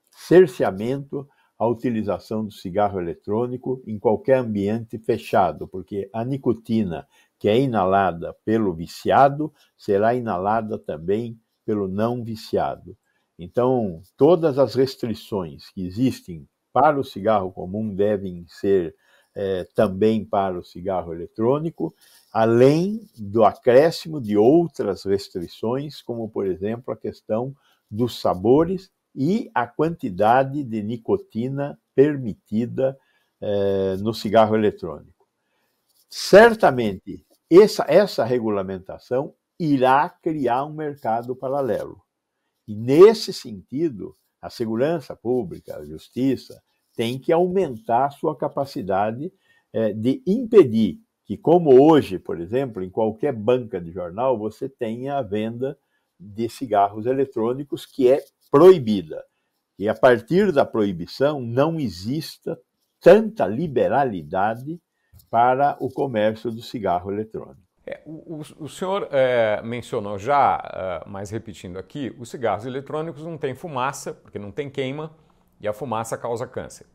cerceamento 0.09 1.27
à 1.59 1.67
utilização 1.67 2.45
do 2.45 2.53
cigarro 2.53 3.01
eletrônico 3.01 3.83
em 3.85 3.99
qualquer 3.99 4.37
ambiente 4.37 4.97
fechado, 4.97 5.67
porque 5.67 6.09
a 6.13 6.23
nicotina 6.23 7.05
que 7.37 7.49
é 7.49 7.59
inalada 7.59 8.33
pelo 8.45 8.73
viciado 8.73 9.53
será 9.77 10.15
inalada 10.15 10.79
também 10.79 11.37
pelo 11.65 11.89
não 11.89 12.23
viciado. 12.23 12.97
Então, 13.37 14.01
todas 14.15 14.57
as 14.57 14.73
restrições 14.73 15.69
que 15.71 15.85
existem 15.85 16.47
para 16.71 16.97
o 16.97 17.03
cigarro 17.03 17.51
comum 17.51 17.93
devem 17.93 18.45
ser 18.47 18.95
é, 19.35 19.65
também 19.75 20.23
para 20.23 20.57
o 20.57 20.63
cigarro 20.63 21.13
eletrônico, 21.13 21.93
além 22.31 23.07
do 23.17 23.43
acréscimo 23.43 24.21
de 24.21 24.37
outras 24.37 25.03
restrições, 25.03 26.01
como, 26.01 26.29
por 26.29 26.47
exemplo, 26.47 26.93
a 26.93 26.97
questão 26.97 27.55
dos 27.91 28.19
sabores 28.19 28.89
e 29.13 29.51
a 29.53 29.67
quantidade 29.67 30.63
de 30.63 30.81
nicotina 30.81 31.77
permitida 31.93 32.97
é, 33.41 33.97
no 33.97 34.13
cigarro 34.13 34.55
eletrônico. 34.55 35.27
Certamente, 36.09 37.25
essa, 37.49 37.85
essa 37.87 38.23
regulamentação 38.23 39.33
irá 39.59 40.09
criar 40.09 40.65
um 40.65 40.73
mercado 40.73 41.35
paralelo. 41.35 42.01
E, 42.67 42.75
nesse 42.75 43.31
sentido, 43.31 44.15
a 44.41 44.49
segurança 44.49 45.15
pública, 45.15 45.77
a 45.77 45.85
justiça, 45.85 46.61
tem 46.95 47.19
que 47.19 47.31
aumentar 47.31 48.11
sua 48.11 48.35
capacidade 48.35 49.31
é, 49.73 49.91
de 49.91 50.23
impedir 50.25 50.99
que, 51.25 51.35
como 51.35 51.81
hoje, 51.81 52.19
por 52.19 52.39
exemplo, 52.39 52.83
em 52.83 52.89
qualquer 52.89 53.33
banca 53.33 53.81
de 53.81 53.91
jornal, 53.91 54.37
você 54.37 54.69
tenha 54.69 55.17
a 55.17 55.21
venda 55.21 55.77
de 56.19 56.47
cigarros 56.47 57.05
eletrônicos, 57.05 57.85
que 57.85 58.09
é 58.09 58.23
proibida. 58.51 59.23
E 59.77 59.89
a 59.89 59.95
partir 59.95 60.51
da 60.51 60.65
proibição 60.65 61.41
não 61.41 61.79
exista 61.79 62.57
tanta 63.01 63.45
liberalidade 63.45 64.79
para 65.29 65.75
o 65.79 65.89
comércio 65.89 66.51
do 66.51 66.61
cigarro 66.61 67.11
eletrônico. 67.11 67.65
É, 67.85 68.01
o, 68.05 68.41
o, 68.59 68.69
senhor 68.69 69.07
é, 69.11 69.61
mencionou 69.61 70.17
já, 70.17 70.59
é, 70.73 71.09
mas 71.09 71.29
repetindo 71.29 71.77
aqui, 71.77 72.15
os 72.17 72.29
cigarros 72.29 72.65
eletrônicos 72.65 73.23
não 73.23 73.37
têm 73.37 73.53
fumaça, 73.53 74.13
porque 74.13 74.39
não 74.39 74.51
tem 74.51 74.69
queima, 74.69 75.15
e 75.59 75.67
a 75.67 75.73
fumaça 75.73 76.17
causa 76.17 76.47
câncer. 76.47 76.85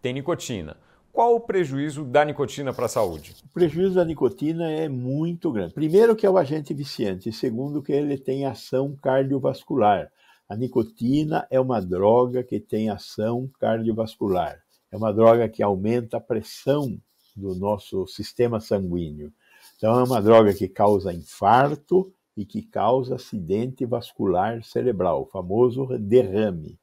Tem 0.00 0.12
nicotina. 0.12 0.76
Qual 1.12 1.34
o 1.34 1.40
prejuízo 1.40 2.04
da 2.04 2.24
nicotina 2.24 2.74
para 2.74 2.84
a 2.84 2.88
saúde? 2.88 3.34
O 3.44 3.48
prejuízo 3.48 3.94
da 3.94 4.04
nicotina 4.04 4.70
é 4.70 4.88
muito 4.88 5.50
grande. 5.50 5.72
Primeiro 5.72 6.14
que 6.14 6.26
é 6.26 6.30
o 6.30 6.36
agente 6.36 6.74
viciante, 6.74 7.32
segundo 7.32 7.82
que 7.82 7.92
ele 7.92 8.18
tem 8.18 8.44
ação 8.44 8.94
cardiovascular. 9.02 10.12
A 10.48 10.54
nicotina 10.54 11.46
é 11.50 11.58
uma 11.58 11.80
droga 11.80 12.44
que 12.44 12.60
tem 12.60 12.90
ação 12.90 13.50
cardiovascular. 13.58 14.62
É 14.92 14.96
uma 14.96 15.12
droga 15.12 15.48
que 15.48 15.62
aumenta 15.62 16.18
a 16.18 16.20
pressão 16.20 17.00
do 17.34 17.54
nosso 17.54 18.06
sistema 18.06 18.60
sanguíneo. 18.60 19.32
Então, 19.76 19.98
é 19.98 20.04
uma 20.04 20.22
droga 20.22 20.54
que 20.54 20.68
causa 20.68 21.12
infarto 21.12 22.12
e 22.36 22.44
que 22.44 22.62
causa 22.62 23.16
acidente 23.16 23.84
vascular 23.84 24.62
cerebral, 24.62 25.22
o 25.22 25.26
famoso 25.26 25.86
derrame. 25.98 26.78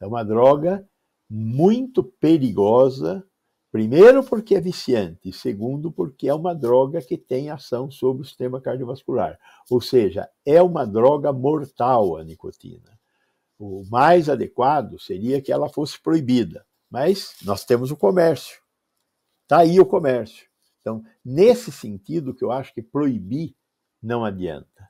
É 0.00 0.06
uma 0.06 0.24
droga 0.24 0.86
muito 1.28 2.02
perigosa, 2.02 3.24
primeiro 3.70 4.22
porque 4.22 4.54
é 4.54 4.60
viciante, 4.60 5.32
segundo 5.32 5.90
porque 5.90 6.28
é 6.28 6.34
uma 6.34 6.54
droga 6.54 7.00
que 7.00 7.16
tem 7.16 7.50
ação 7.50 7.90
sobre 7.90 8.22
o 8.22 8.24
sistema 8.24 8.60
cardiovascular. 8.60 9.38
Ou 9.70 9.80
seja, 9.80 10.28
é 10.44 10.62
uma 10.62 10.86
droga 10.86 11.32
mortal 11.32 12.16
a 12.16 12.24
nicotina. 12.24 12.98
O 13.58 13.82
mais 13.90 14.28
adequado 14.28 14.98
seria 14.98 15.40
que 15.40 15.52
ela 15.52 15.68
fosse 15.68 16.00
proibida, 16.00 16.66
mas 16.90 17.34
nós 17.44 17.64
temos 17.64 17.90
o 17.90 17.96
comércio. 17.96 18.60
Está 19.42 19.58
aí 19.58 19.78
o 19.78 19.86
comércio. 19.86 20.48
Então, 20.80 21.02
nesse 21.24 21.70
sentido 21.70 22.34
que 22.34 22.44
eu 22.44 22.50
acho 22.50 22.72
que 22.74 22.82
proibir 22.82 23.54
não 24.02 24.24
adianta. 24.24 24.88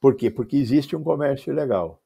Por 0.00 0.16
quê? 0.16 0.30
Porque 0.30 0.56
existe 0.56 0.96
um 0.96 1.02
comércio 1.02 1.52
ilegal. 1.52 2.01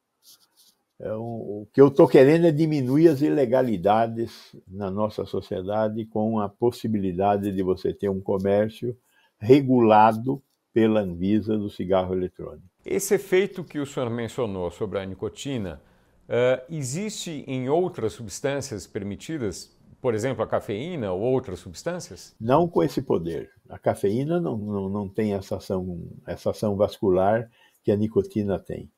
Então, 0.98 1.22
o 1.22 1.68
que 1.72 1.80
eu 1.80 1.88
estou 1.88 2.08
querendo 2.08 2.46
é 2.46 2.52
diminuir 2.52 3.08
as 3.08 3.20
ilegalidades 3.20 4.56
na 4.66 4.90
nossa 4.90 5.26
sociedade 5.26 6.06
com 6.06 6.40
a 6.40 6.48
possibilidade 6.48 7.52
de 7.52 7.62
você 7.62 7.92
ter 7.92 8.08
um 8.08 8.20
comércio 8.20 8.96
regulado 9.38 10.42
pela 10.72 11.00
Anvisa 11.00 11.56
do 11.56 11.68
cigarro 11.68 12.14
eletrônico. 12.14 12.66
Esse 12.84 13.14
efeito 13.14 13.62
que 13.62 13.78
o 13.78 13.86
senhor 13.86 14.08
mencionou 14.08 14.70
sobre 14.70 14.98
a 14.98 15.04
nicotina 15.04 15.80
uh, 16.28 16.64
existe 16.70 17.44
em 17.46 17.68
outras 17.68 18.14
substâncias 18.14 18.86
permitidas 18.86 19.76
por 20.00 20.14
exemplo, 20.14 20.44
a 20.44 20.46
cafeína 20.46 21.12
ou 21.12 21.20
outras 21.20 21.58
substâncias? 21.58 22.32
Não 22.40 22.68
com 22.68 22.80
esse 22.80 23.02
poder. 23.02 23.50
A 23.68 23.76
cafeína 23.76 24.40
não, 24.40 24.56
não, 24.56 24.88
não 24.88 25.08
tem 25.08 25.34
essa 25.34 25.56
ação, 25.56 26.00
essa 26.24 26.50
ação 26.50 26.76
vascular 26.76 27.50
que 27.82 27.90
a 27.90 27.96
nicotina 27.96 28.56
tem. 28.56 28.88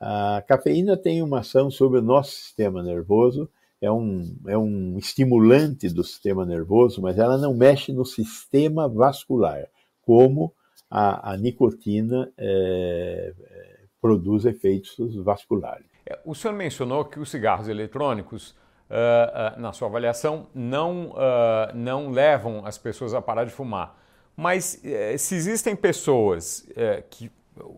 A 0.00 0.42
cafeína 0.46 0.96
tem 0.96 1.22
uma 1.22 1.40
ação 1.40 1.70
sobre 1.70 1.98
o 1.98 2.02
nosso 2.02 2.32
sistema 2.32 2.82
nervoso, 2.82 3.48
é 3.80 3.90
um, 3.90 4.36
é 4.46 4.56
um 4.56 4.96
estimulante 4.98 5.88
do 5.88 6.02
sistema 6.02 6.44
nervoso, 6.44 7.02
mas 7.02 7.18
ela 7.18 7.36
não 7.36 7.54
mexe 7.54 7.92
no 7.92 8.04
sistema 8.04 8.88
vascular, 8.88 9.66
como 10.02 10.52
a, 10.90 11.32
a 11.32 11.36
nicotina 11.36 12.32
é, 12.36 13.34
é, 13.38 13.76
produz 14.00 14.44
efeitos 14.44 14.96
vasculares. 15.16 15.86
É, 16.06 16.18
o 16.24 16.34
senhor 16.34 16.54
mencionou 16.54 17.04
que 17.04 17.18
os 17.18 17.30
cigarros 17.30 17.68
eletrônicos 17.68 18.50
uh, 18.90 19.56
uh, 19.56 19.60
na 19.60 19.72
sua 19.72 19.88
avaliação, 19.88 20.46
não, 20.54 21.10
uh, 21.10 21.74
não 21.74 22.10
levam 22.10 22.64
as 22.66 22.78
pessoas 22.78 23.14
a 23.14 23.22
parar 23.22 23.44
de 23.44 23.52
fumar. 23.52 24.04
Mas 24.36 24.80
eh, 24.84 25.16
se 25.16 25.36
existem 25.36 25.76
pessoas 25.76 26.68
eh, 26.74 27.04
que 27.08 27.30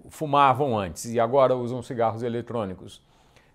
fumavam 0.09 0.79
antes 0.79 1.07
e 1.07 1.21
agora 1.21 1.57
usam 1.57 1.83
cigarros 1.83 2.23
eletrônicos, 2.23 3.03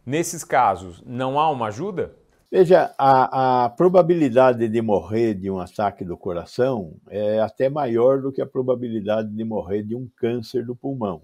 nesses 0.05 0.43
casos, 0.43 1.01
não 1.05 1.39
há 1.39 1.49
uma 1.49 1.67
ajuda? 1.67 2.15
Veja, 2.51 2.93
a, 2.97 3.65
a, 3.65 3.69
probabilidade 3.69 4.67
de 4.67 4.81
morrer 4.81 5.33
de 5.33 5.49
um 5.49 5.57
ataque 5.57 6.03
do 6.03 6.17
coração 6.17 6.97
é 7.09 7.39
até 7.39 7.69
maior 7.69 8.21
do 8.21 8.31
que 8.31 8.41
a 8.41 8.45
probabilidade 8.45 9.33
de 9.33 9.43
morrer 9.45 9.83
de 9.83 9.95
um 9.95 10.09
câncer 10.17 10.65
do 10.65 10.75
pulmão. 10.75 11.23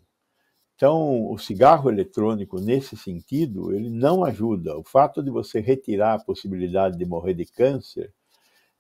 Então, 0.76 1.30
o 1.30 1.38
cigarro 1.38 1.90
eletrônico, 1.90 2.62
nesse 2.62 2.96
sentido, 2.96 3.74
ele 3.74 3.90
não 3.90 4.24
ajuda. 4.24 4.78
O 4.78 4.84
fato 4.84 5.22
de 5.22 5.30
você 5.30 5.60
retirar 5.60 6.14
a 6.14 6.24
possibilidade 6.24 6.98
de 6.98 7.06
morrer 7.06 7.34
de 7.34 7.46
câncer 7.46 8.14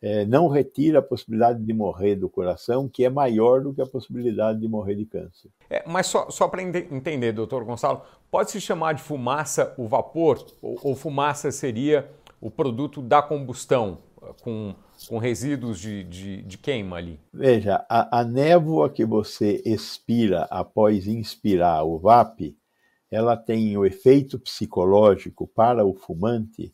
é, 0.01 0.25
não 0.25 0.47
retira 0.47 0.99
a 0.99 1.01
possibilidade 1.01 1.63
de 1.63 1.73
morrer 1.73 2.15
do 2.15 2.29
coração, 2.29 2.87
que 2.87 3.03
é 3.03 3.09
maior 3.09 3.61
do 3.61 3.73
que 3.73 3.81
a 3.81 3.85
possibilidade 3.85 4.59
de 4.59 4.67
morrer 4.67 4.95
de 4.95 5.05
câncer. 5.05 5.49
É, 5.69 5.83
mas 5.87 6.07
só, 6.07 6.29
só 6.29 6.47
para 6.47 6.61
entender, 6.61 7.31
doutor 7.31 7.63
Gonçalo, 7.63 8.01
pode-se 8.29 8.61
chamar 8.61 8.93
de 8.93 9.01
fumaça 9.01 9.73
o 9.77 9.87
vapor? 9.87 10.45
Ou, 10.61 10.77
ou 10.83 10.95
fumaça 10.95 11.51
seria 11.51 12.09
o 12.39 12.51
produto 12.51 13.01
da 13.01 13.21
combustão, 13.21 13.99
com 14.41 14.75
com 15.07 15.17
resíduos 15.17 15.79
de, 15.79 16.03
de, 16.03 16.41
de 16.41 16.57
queima 16.57 16.97
ali? 16.97 17.19
Veja, 17.31 17.85
a, 17.89 18.19
a, 18.19 18.23
névoa 18.23 18.89
que 18.89 19.05
você 19.05 19.61
expira 19.65 20.43
após 20.49 21.07
inspirar 21.07 21.83
o 21.83 21.99
VAP, 21.99 22.57
ela 23.11 23.37
tem 23.37 23.77
o 23.77 23.85
efeito 23.85 24.39
psicológico 24.39 25.47
para 25.47 25.85
o 25.85 25.93
fumante 25.93 26.73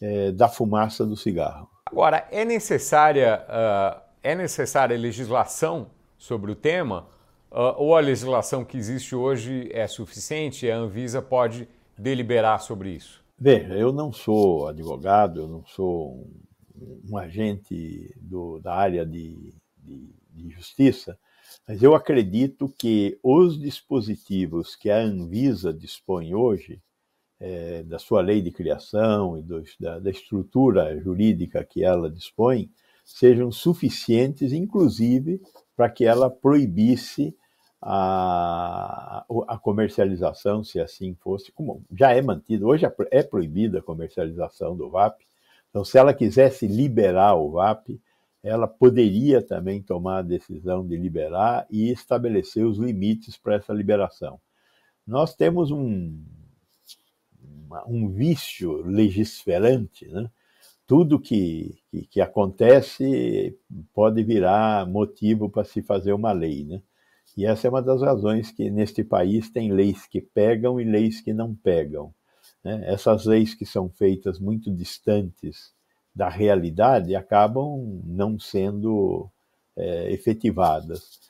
é, 0.00 0.30
da 0.30 0.48
fumaça 0.48 1.04
do 1.04 1.16
cigarro. 1.16 1.68
Agora, 1.94 2.26
é 2.32 2.44
necessária, 2.44 3.44
uh, 3.48 4.00
é 4.22 4.34
necessária 4.34 4.98
legislação 4.98 5.86
sobre 6.18 6.50
o 6.50 6.56
tema? 6.56 7.06
Uh, 7.52 7.72
ou 7.76 7.96
a 7.96 8.00
legislação 8.00 8.64
que 8.64 8.76
existe 8.76 9.14
hoje 9.14 9.70
é 9.72 9.86
suficiente 9.86 10.68
a 10.68 10.76
Anvisa 10.76 11.22
pode 11.22 11.68
deliberar 11.96 12.60
sobre 12.60 12.90
isso? 12.90 13.24
Veja, 13.38 13.74
eu 13.74 13.92
não 13.92 14.12
sou 14.12 14.66
advogado, 14.66 15.42
eu 15.42 15.48
não 15.48 15.64
sou 15.64 16.14
um 16.14 16.44
um 17.08 17.16
agente 17.16 18.12
do, 18.20 18.58
da 18.60 18.74
área 18.74 19.06
de, 19.06 19.54
de, 19.78 20.14
de 20.30 20.50
justiça, 20.50 21.18
mas 21.66 21.82
eu 21.82 21.94
acredito 21.94 22.68
que 22.78 23.18
os 23.22 23.58
dispositivos 23.58 24.74
que 24.74 24.90
a 24.90 24.98
Anvisa 24.98 25.72
dispõe 25.72 26.34
hoje, 26.34 26.80
é, 27.44 27.82
da 27.82 27.98
sua 27.98 28.22
lei 28.22 28.40
de 28.40 28.50
criação 28.50 29.38
e 29.38 29.42
da, 29.78 29.98
da, 29.98 30.10
estrutura 30.10 30.98
jurídica 30.98 31.62
que 31.62 31.84
ela 31.84 32.10
dispõe, 32.10 32.70
sejam 33.04 33.52
suficientes, 33.52 34.50
inclusive, 34.50 35.42
para 35.76 35.90
que 35.90 36.06
ela 36.06 36.30
proibisse 36.30 37.36
a, 37.82 39.26
a 39.46 39.58
comercialização, 39.58 40.64
se 40.64 40.80
assim 40.80 41.14
fosse, 41.20 41.52
como 41.52 41.84
já 41.94 42.12
é 42.12 42.22
mantido, 42.22 42.66
hoje 42.66 42.86
é, 42.86 42.94
é 43.10 43.22
proibida 43.22 43.80
a 43.80 43.82
comercialização 43.82 44.74
do 44.74 44.88
VAP, 44.88 45.22
então, 45.68 45.84
se 45.84 45.98
ela 45.98 46.14
quisesse 46.14 46.68
liberar 46.68 47.34
o 47.34 47.50
VAP, 47.50 48.00
ela 48.42 48.68
poderia 48.68 49.42
também 49.42 49.82
tomar 49.82 50.18
a 50.18 50.22
decisão 50.22 50.86
de 50.86 50.96
liberar 50.96 51.66
e 51.68 51.90
estabelecer 51.90 52.64
os 52.64 52.78
limites 52.78 53.36
para 53.36 53.56
essa 53.56 53.72
liberação. 53.72 54.40
Nós 55.04 55.34
temos 55.34 55.72
um, 55.72 56.16
um 57.86 58.08
vício 58.08 58.82
legisferante, 58.82 60.06
né? 60.08 60.30
tudo 60.86 61.18
que, 61.18 61.78
que, 61.90 62.06
que, 62.06 62.20
acontece 62.20 63.58
pode 63.92 64.22
virar 64.22 64.86
motivo 64.86 65.48
para 65.48 65.64
se 65.64 65.82
fazer 65.82 66.12
uma 66.12 66.32
lei. 66.32 66.64
Né? 66.64 66.82
E 67.36 67.46
essa 67.46 67.66
é 67.66 67.70
uma 67.70 67.82
das 67.82 68.02
razões 68.02 68.50
que 68.50 68.70
neste 68.70 69.02
país 69.02 69.50
tem 69.50 69.72
leis 69.72 70.06
que 70.06 70.20
pegam 70.20 70.80
e 70.80 70.84
leis 70.84 71.20
que 71.20 71.32
não 71.32 71.54
pegam. 71.54 72.14
Né? 72.62 72.82
Essas 72.86 73.24
leis 73.24 73.54
que 73.54 73.64
são 73.64 73.88
feitas 73.88 74.38
muito 74.38 74.70
distantes 74.70 75.72
da 76.14 76.28
realidade 76.28 77.16
acabam 77.16 78.00
não 78.04 78.38
sendo 78.38 79.28
é, 79.76 80.12
efetivadas. 80.12 81.20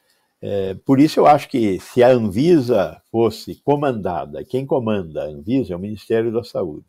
É, 0.46 0.74
por 0.74 1.00
isso 1.00 1.18
eu 1.18 1.26
acho 1.26 1.48
que 1.48 1.80
se 1.80 2.02
a 2.02 2.10
Anvisa 2.10 3.00
fosse 3.10 3.54
comandada, 3.62 4.44
quem 4.44 4.66
comanda 4.66 5.22
a 5.22 5.26
Anvisa 5.26 5.72
é 5.72 5.76
o 5.76 5.80
Ministério 5.80 6.30
da 6.30 6.44
Saúde. 6.44 6.84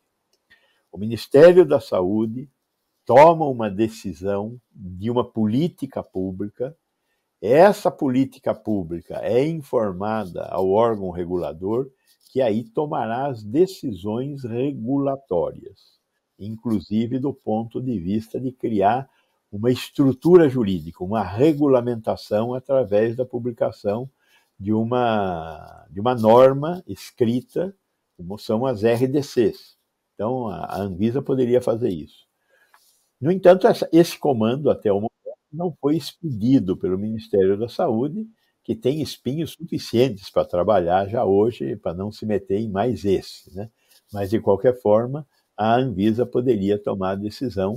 O 0.92 0.98
Ministério 0.98 1.66
da 1.66 1.80
Saúde 1.80 2.50
toma 3.06 3.48
uma 3.48 3.70
decisão 3.70 4.60
de 4.70 5.10
uma 5.10 5.24
política 5.24 6.04
pública, 6.04 6.76
essa 7.42 7.90
política 7.90 8.54
pública 8.54 9.22
é 9.24 9.48
informada 9.48 10.44
ao 10.48 10.70
órgão 10.70 11.10
regulador 11.10 11.90
que 12.34 12.42
aí 12.42 12.62
tomará 12.62 13.28
as 13.28 13.42
decisões 13.42 14.44
regulatórias, 14.44 15.98
inclusive 16.38 17.20
do 17.20 17.34
ponto 17.34 17.82
de 17.82 17.98
vista 18.00 18.38
de 18.38 18.52
criar 18.52 19.10
uma 19.56 19.72
estrutura 19.72 20.50
jurídica, 20.50 21.02
uma 21.02 21.24
regulamentação 21.24 22.54
através 22.54 23.16
da 23.16 23.26
publicação 23.26 24.10
de 24.60 24.74
uma, 24.74 25.86
de 25.90 26.02
uma 26.02 26.14
norma 26.14 26.84
escrita, 26.86 27.74
como 28.18 28.38
são 28.38 28.66
as 28.66 28.84
RDCs. 28.84 29.78
Então, 30.14 30.48
a 30.48 30.78
Anvisa 30.78 31.22
poderia 31.22 31.62
fazer 31.62 31.90
isso. 31.90 32.26
No 33.20 33.32
entanto, 33.32 33.66
essa, 33.66 33.88
esse 33.94 34.20
comando, 34.20 34.70
até 34.70 34.92
o 34.92 34.96
momento, 34.96 35.12
não 35.52 35.74
foi 35.80 35.96
expedido 35.96 36.76
pelo 36.76 36.98
Ministério 36.98 37.58
da 37.58 37.70
Saúde, 37.70 38.28
que 38.62 38.76
tem 38.76 39.02
espinhos 39.02 39.52
suficientes 39.52 40.30
para 40.30 40.44
trabalhar 40.44 41.08
já 41.08 41.24
hoje, 41.24 41.78
para 41.78 41.94
não 41.94 42.12
se 42.12 42.26
meter 42.26 42.60
em 42.60 42.70
mais 42.70 43.06
esse. 43.06 43.56
Né? 43.56 43.70
Mas, 44.12 44.30
de 44.30 44.40
qualquer 44.40 44.82
forma, 44.82 45.26
a 45.56 45.76
Anvisa 45.76 46.26
poderia 46.26 46.78
tomar 46.78 47.12
a 47.12 47.16
decisão, 47.16 47.76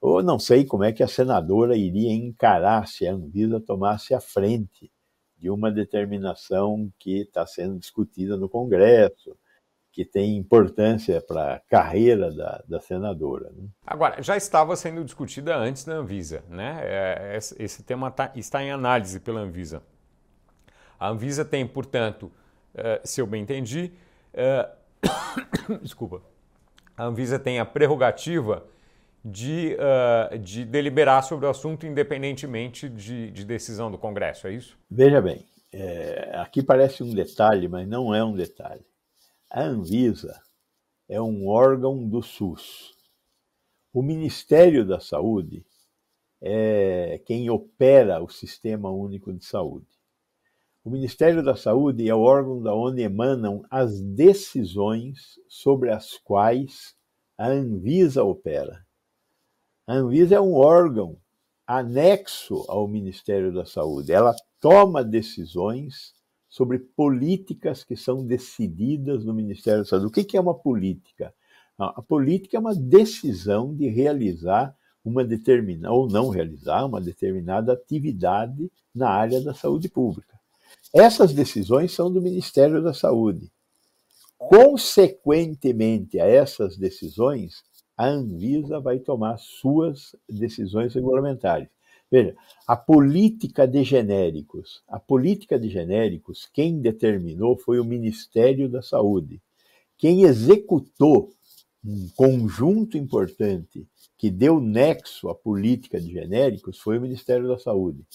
ou 0.00 0.22
não 0.22 0.38
sei 0.38 0.64
como 0.64 0.84
é 0.84 0.92
que 0.92 1.02
a 1.02 1.08
senadora 1.08 1.76
iria 1.76 2.12
encarar 2.12 2.86
se 2.86 3.06
a 3.06 3.12
Anvisa 3.12 3.60
tomasse 3.60 4.14
a 4.14 4.20
frente 4.20 4.90
de 5.36 5.50
uma 5.50 5.70
determinação 5.70 6.90
que 6.98 7.22
está 7.22 7.46
sendo 7.46 7.78
discutida 7.78 8.36
no 8.36 8.48
Congresso, 8.48 9.36
que 9.92 10.04
tem 10.04 10.36
importância 10.36 11.20
para 11.20 11.54
a 11.54 11.60
carreira 11.60 12.32
da, 12.32 12.62
da 12.68 12.80
senadora. 12.80 13.50
Né? 13.50 13.68
Agora, 13.86 14.22
já 14.22 14.36
estava 14.36 14.76
sendo 14.76 15.04
discutida 15.04 15.56
antes 15.56 15.84
da 15.84 15.94
Anvisa, 15.94 16.44
né? 16.48 16.80
É, 16.82 17.38
esse 17.58 17.82
tema 17.82 18.10
tá, 18.10 18.30
está 18.36 18.62
em 18.62 18.70
análise 18.70 19.18
pela 19.18 19.40
Anvisa. 19.40 19.82
A 21.00 21.08
Anvisa 21.08 21.44
tem, 21.44 21.66
portanto, 21.66 22.30
uh, 22.74 23.00
se 23.04 23.20
eu 23.20 23.26
bem 23.26 23.42
entendi, 23.42 23.92
uh, 24.34 25.78
desculpa, 25.82 26.22
a 26.96 27.04
Anvisa 27.04 27.38
tem 27.38 27.58
a 27.58 27.64
prerrogativa 27.64 28.64
de, 29.24 29.76
uh, 29.76 30.38
de 30.38 30.64
deliberar 30.64 31.22
sobre 31.22 31.46
o 31.46 31.50
assunto 31.50 31.86
independentemente 31.86 32.88
de, 32.88 33.30
de 33.30 33.44
decisão 33.44 33.90
do 33.90 33.98
Congresso, 33.98 34.46
é 34.46 34.52
isso? 34.52 34.78
Veja 34.90 35.20
bem, 35.20 35.44
é, 35.72 36.32
aqui 36.36 36.62
parece 36.62 37.02
um 37.02 37.12
detalhe, 37.12 37.68
mas 37.68 37.86
não 37.86 38.14
é 38.14 38.24
um 38.24 38.34
detalhe. 38.34 38.84
A 39.50 39.62
Anvisa 39.62 40.40
é 41.08 41.20
um 41.20 41.48
órgão 41.48 42.08
do 42.08 42.22
SUS. 42.22 42.94
O 43.92 44.02
Ministério 44.02 44.86
da 44.86 45.00
Saúde 45.00 45.64
é 46.40 47.20
quem 47.26 47.50
opera 47.50 48.22
o 48.22 48.28
Sistema 48.28 48.90
Único 48.90 49.32
de 49.32 49.44
Saúde. 49.44 49.86
O 50.84 50.90
Ministério 50.90 51.42
da 51.42 51.56
Saúde 51.56 52.08
é 52.08 52.14
o 52.14 52.20
órgão 52.20 52.62
da 52.62 52.74
onde 52.74 53.02
emanam 53.02 53.62
as 53.70 54.00
decisões 54.00 55.38
sobre 55.48 55.90
as 55.90 56.16
quais 56.16 56.94
a 57.36 57.48
Anvisa 57.48 58.22
opera. 58.22 58.86
A 59.88 59.94
Anvisa 59.94 60.34
é 60.34 60.40
um 60.40 60.52
órgão 60.52 61.16
anexo 61.66 62.62
ao 62.68 62.86
Ministério 62.86 63.50
da 63.54 63.64
Saúde. 63.64 64.12
Ela 64.12 64.36
toma 64.60 65.02
decisões 65.02 66.12
sobre 66.46 66.78
políticas 66.78 67.84
que 67.84 67.96
são 67.96 68.22
decididas 68.22 69.24
no 69.24 69.32
Ministério 69.32 69.80
da 69.80 69.86
Saúde. 69.86 70.06
O 70.06 70.10
que 70.10 70.36
é 70.36 70.40
uma 70.40 70.52
política? 70.52 71.32
A 71.78 72.02
política 72.02 72.58
é 72.58 72.60
uma 72.60 72.74
decisão 72.74 73.74
de 73.74 73.88
realizar 73.88 74.76
uma 75.02 75.24
determinada, 75.24 75.94
ou 75.94 76.06
não 76.06 76.28
realizar 76.28 76.84
uma 76.84 77.00
determinada 77.00 77.72
atividade 77.72 78.70
na 78.94 79.08
área 79.08 79.40
da 79.40 79.54
saúde 79.54 79.88
pública. 79.88 80.38
Essas 80.94 81.32
decisões 81.32 81.94
são 81.94 82.12
do 82.12 82.20
Ministério 82.20 82.82
da 82.82 82.92
Saúde. 82.92 83.50
Consequentemente 84.36 86.20
a 86.20 86.26
essas 86.26 86.76
decisões, 86.76 87.62
a 87.98 88.06
Anvisa 88.06 88.78
vai 88.78 89.00
tomar 89.00 89.36
suas 89.38 90.14
decisões 90.28 90.94
regulamentares. 90.94 91.68
Veja, 92.08 92.36
a 92.66 92.76
política 92.76 93.66
de 93.66 93.82
genéricos. 93.82 94.84
A 94.86 95.00
política 95.00 95.58
de 95.58 95.68
genéricos, 95.68 96.48
quem 96.54 96.80
determinou 96.80 97.58
foi 97.58 97.80
o 97.80 97.84
Ministério 97.84 98.68
da 98.68 98.80
Saúde. 98.80 99.42
Quem 99.96 100.22
executou 100.22 101.32
um 101.84 102.08
conjunto 102.14 102.96
importante 102.96 103.84
que 104.16 104.30
deu 104.30 104.60
nexo 104.60 105.28
à 105.28 105.34
política 105.34 106.00
de 106.00 106.12
genéricos 106.12 106.78
foi 106.78 106.98
o 106.98 107.00
Ministério 107.00 107.48
da 107.48 107.58
Saúde. 107.58 108.06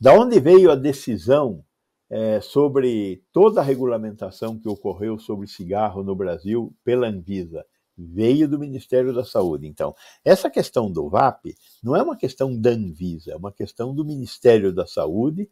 Da 0.00 0.14
onde 0.14 0.38
veio 0.38 0.70
a 0.70 0.76
decisão 0.76 1.64
é, 2.08 2.40
sobre 2.40 3.22
toda 3.32 3.60
a 3.60 3.64
regulamentação 3.64 4.56
que 4.56 4.68
ocorreu 4.68 5.18
sobre 5.18 5.48
cigarro 5.48 6.04
no 6.04 6.14
Brasil 6.14 6.72
pela 6.84 7.08
Anvisa? 7.08 7.64
Veio 7.96 8.48
do 8.48 8.58
Ministério 8.58 9.12
da 9.12 9.24
Saúde. 9.24 9.66
Então, 9.66 9.94
essa 10.24 10.50
questão 10.50 10.90
do 10.90 11.08
VAP 11.08 11.54
não 11.82 11.94
é 11.96 12.02
uma 12.02 12.16
questão 12.16 12.58
da 12.58 12.70
Anvisa, 12.70 13.32
é 13.32 13.36
uma 13.36 13.52
questão 13.52 13.94
do 13.94 14.04
Ministério 14.04 14.72
da 14.72 14.86
Saúde 14.86 15.48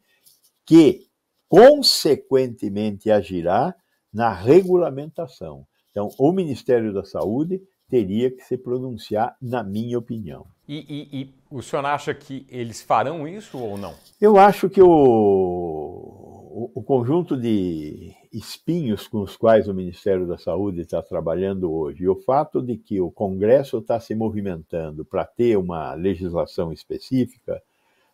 que, 0.65 1.07
consequentemente, 1.49 3.11
agirá 3.11 3.75
na 4.13 4.33
regulamentação. 4.33 5.67
Então, 5.91 6.09
o 6.19 6.33
Ministério 6.33 6.93
da 6.93 7.05
Saúde 7.05 7.61
teria 7.89 8.31
que 8.31 8.43
se 8.45 8.57
pronunciar, 8.57 9.37
na 9.43 9.65
minha 9.65 9.99
opinião. 9.99 10.47
E, 10.69 10.79
e, 10.89 11.21
e 11.21 11.35
o 11.51 11.61
senhor 11.61 11.85
acha 11.85 12.15
que 12.15 12.47
eles 12.49 12.81
farão 12.81 13.27
isso 13.27 13.59
ou 13.59 13.77
não? 13.77 13.95
Eu 14.21 14.39
acho 14.39 14.71
que 14.71 14.81
o 14.81 16.31
o, 16.51 16.71
o 16.75 16.83
conjunto 16.83 17.37
de 17.37 18.15
espinhos 18.33 19.09
com 19.09 19.23
os 19.23 19.37
quais 19.37 19.67
o 19.67 19.75
Ministério 19.75 20.27
da 20.27 20.39
Saúde 20.39 20.83
está 20.83 21.03
trabalhando 21.03 21.73
hoje, 21.73 22.05
e 22.05 22.09
o 22.09 22.15
fato 22.15 22.63
de 22.63 22.77
que 22.77 23.01
o 23.01 23.11
Congresso 23.11 23.79
está 23.79 23.99
se 23.99 24.15
movimentando 24.15 25.05
para 25.05 25.25
ter 25.25 25.57
uma 25.57 25.95
legislação 25.95 26.73
específica, 26.73 27.61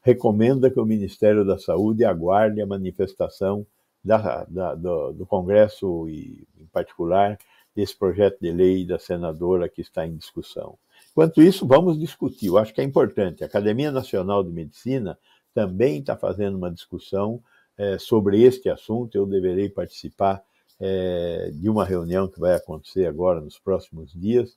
recomenda 0.01 0.71
que 0.71 0.81
o 0.81 0.87
Ministério 0.87 1.45
da 1.45 1.59
Saúde 1.59 2.05
aguarde 2.05 2.63
a 2.63 2.67
manifestação 2.67 3.67
da, 4.03 4.45
da, 4.45 4.75
do, 4.75 5.13
do, 5.13 5.27
Congresso 5.27 6.09
e, 6.09 6.47
em 6.61 6.67
particular, 6.67 7.37
desse 7.75 7.97
projeto 7.97 8.39
de 8.41 8.53
lei 8.53 8.87
da 8.87 8.99
senadora 8.99 9.69
que 9.69 9.81
está 9.81 10.07
em 10.07 10.17
discussão. 10.17 10.79
Enquanto 11.11 11.43
isso, 11.43 11.67
vamos 11.67 11.99
discutir. 11.99 12.47
Eu 12.47 12.57
acho 12.57 12.73
que 12.73 12.81
é 12.81 12.85
importante. 12.85 13.43
A 13.43 13.47
Academia 13.47 13.91
Nacional 13.91 14.45
de 14.45 14.51
Medicina 14.51 15.19
também 15.53 15.99
está 15.99 16.17
fazendo 16.17 16.57
uma 16.57 16.71
discussão 16.71 17.43
é, 17.79 17.99
sobre 17.99 18.43
este 18.43 18.69
assunto. 18.69 19.17
Eu 19.17 19.27
deverei 19.27 19.69
participar 19.69 20.43
é, 20.81 21.51
de 21.53 21.69
uma 21.69 21.85
reunião 21.85 22.29
que 22.29 22.41
vai 22.41 22.55
acontecer 22.55 23.07
agora 23.07 23.41
nos 23.41 23.59
próximos 23.59 24.13
dias 24.13 24.57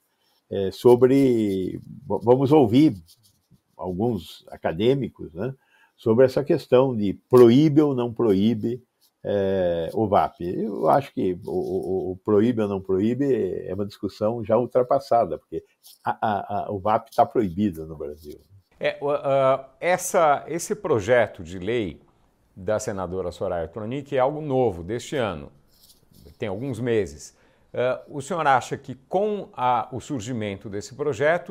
é, 0.49 0.71
sobre. 0.71 1.79
Vamos 2.05 2.51
ouvir 2.51 2.95
alguns 3.77 4.45
acadêmicos 4.49 5.33
né, 5.33 5.53
sobre 5.95 6.25
essa 6.25 6.43
questão 6.43 6.95
de 6.95 7.13
proíbe 7.29 7.81
ou 7.81 7.95
não 7.95 8.13
proíbe 8.13 8.83
é, 9.23 9.89
o 9.93 10.07
VAP. 10.07 10.41
Eu 10.41 10.89
acho 10.89 11.13
que 11.13 11.37
o, 11.45 11.51
o, 11.51 12.11
o, 12.11 12.17
proíbe 12.17 12.61
ou 12.61 12.67
não 12.67 12.81
proíbe 12.81 13.65
é 13.65 13.73
uma 13.73 13.85
discussão 13.85 14.43
já 14.43 14.57
ultrapassada, 14.57 15.37
porque 15.37 15.63
a, 16.03 16.17
a, 16.21 16.63
a, 16.65 16.71
o 16.71 16.79
VAP 16.79 17.09
está 17.09 17.25
proibido 17.25 17.85
no 17.85 17.97
Brasil. 17.97 18.39
É, 18.79 18.97
uh, 19.01 19.65
essa, 19.79 20.45
esse 20.47 20.73
projeto 20.73 21.43
de 21.43 21.59
lei 21.59 21.99
da 22.55 22.79
senadora 22.79 23.31
Soraya 23.31 23.67
Tronic 23.67 24.15
é 24.15 24.19
algo 24.19 24.41
novo 24.41 24.83
deste 24.83 25.15
ano, 25.15 25.51
tem 26.37 26.49
alguns 26.49 26.79
meses. 26.79 27.37
Uh, 27.73 28.17
o 28.17 28.21
senhor 28.21 28.45
acha 28.47 28.77
que 28.77 28.95
com 28.95 29.49
a, 29.53 29.87
o 29.91 29.99
surgimento 29.99 30.69
desse 30.69 30.95
projeto, 30.95 31.49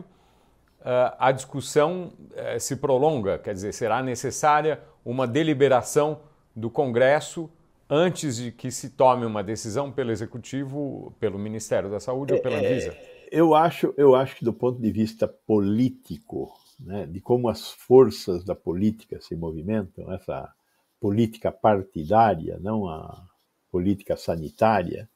uh, 0.81 1.15
a 1.19 1.31
discussão 1.31 2.13
uh, 2.33 2.59
se 2.59 2.77
prolonga? 2.77 3.39
Quer 3.39 3.55
dizer, 3.55 3.73
será 3.73 4.03
necessária 4.03 4.81
uma 5.05 5.27
deliberação 5.27 6.21
do 6.57 6.69
Congresso 6.69 7.49
antes 7.89 8.37
de 8.37 8.51
que 8.51 8.71
se 8.71 8.91
tome 8.91 9.25
uma 9.25 9.43
decisão 9.43 9.93
pelo 9.93 10.11
Executivo, 10.11 11.15
pelo 11.21 11.39
Ministério 11.39 11.89
da 11.91 12.01
Saúde 12.01 12.35
ou 12.35 12.41
pela 12.41 12.57
é, 12.57 12.67
Anvisa? 12.67 12.97
eu 13.31 13.55
acho, 13.55 13.95
eu 13.97 14.15
acho 14.15 14.37
que 14.37 14.45
do 14.45 14.53
ponto 14.53 14.81
de 14.81 14.91
vista 14.91 15.29
político, 15.29 16.53
né, 16.79 17.07
de 17.07 17.21
como 17.21 17.49
as 17.49 17.71
forças 17.71 18.45
da 18.45 18.55
política 18.55 19.21
se 19.21 19.37
movimentam, 19.37 20.13
essa 20.13 20.53
política 21.01 21.53
partidária, 21.53 22.59
não 22.61 22.89
a 22.89 23.27
política 23.71 24.17
sanitária, 24.17 25.09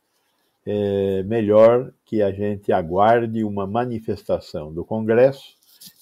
é 0.64 1.22
melhor 1.24 1.92
que 2.04 2.22
a 2.22 2.30
gente 2.30 2.72
aguarde 2.72 3.42
uma 3.42 3.66
manifestação 3.66 4.72
do 4.72 4.84
Congresso 4.84 5.56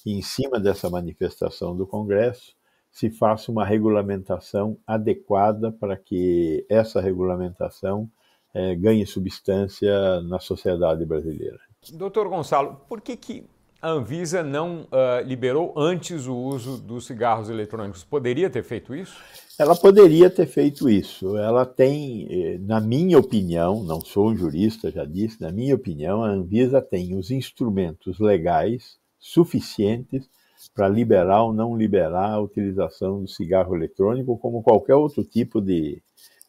e, 0.05 0.13
em 0.13 0.21
cima 0.21 0.59
dessa 0.59 0.89
manifestação 0.89 1.75
do 1.75 1.87
Congresso, 1.87 2.55
se 2.91 3.09
faça 3.09 3.51
uma 3.51 3.65
regulamentação 3.65 4.77
adequada 4.85 5.71
para 5.71 5.95
que 5.97 6.65
essa 6.69 7.01
regulamentação 7.01 8.09
é, 8.53 8.75
ganhe 8.75 9.05
substância 9.05 10.21
na 10.21 10.39
sociedade 10.39 11.05
brasileira. 11.05 11.59
Doutor 11.93 12.27
Gonçalo, 12.27 12.81
por 12.87 13.01
que, 13.01 13.15
que 13.15 13.45
a 13.81 13.89
Anvisa 13.89 14.43
não 14.43 14.81
uh, 14.83 15.25
liberou 15.25 15.73
antes 15.75 16.27
o 16.27 16.35
uso 16.35 16.77
dos 16.77 17.07
cigarros 17.07 17.49
eletrônicos? 17.49 18.03
Poderia 18.03 18.49
ter 18.49 18.63
feito 18.63 18.93
isso? 18.93 19.17
Ela 19.57 19.75
poderia 19.75 20.29
ter 20.29 20.45
feito 20.45 20.89
isso. 20.89 21.35
Ela 21.37 21.65
tem, 21.65 22.27
eh, 22.29 22.57
na 22.59 22.79
minha 22.79 23.19
opinião, 23.19 23.83
não 23.83 24.01
sou 24.01 24.29
um 24.29 24.35
jurista, 24.35 24.89
já 24.91 25.05
disse, 25.05 25.41
na 25.41 25.51
minha 25.51 25.75
opinião, 25.75 26.23
a 26.23 26.29
Anvisa 26.29 26.81
tem 26.81 27.15
os 27.15 27.29
instrumentos 27.29 28.19
legais 28.19 28.97
suficientes 29.19 30.29
para 30.73 30.87
liberar 30.87 31.43
ou 31.43 31.53
não 31.53 31.77
liberar 31.77 32.31
a 32.31 32.39
utilização 32.39 33.21
do 33.21 33.27
cigarro 33.27 33.75
eletrônico, 33.75 34.37
como 34.37 34.63
qualquer 34.63 34.95
outro 34.95 35.23
tipo 35.23 35.61
de 35.61 36.01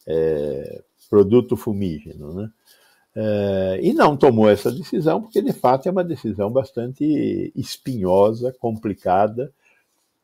é, 0.06 0.82
produto 1.10 1.56
fumígeno. 1.56 2.32
Né? 2.34 2.50
É, 3.14 3.78
e 3.82 3.92
não 3.92 4.16
tomou 4.16 4.48
essa 4.48 4.72
decisão, 4.72 5.20
porque 5.20 5.42
de 5.42 5.52
fato 5.52 5.86
é 5.86 5.92
uma 5.92 6.04
decisão 6.04 6.50
bastante 6.50 7.52
espinhosa, 7.54 8.54
complicada, 8.58 9.52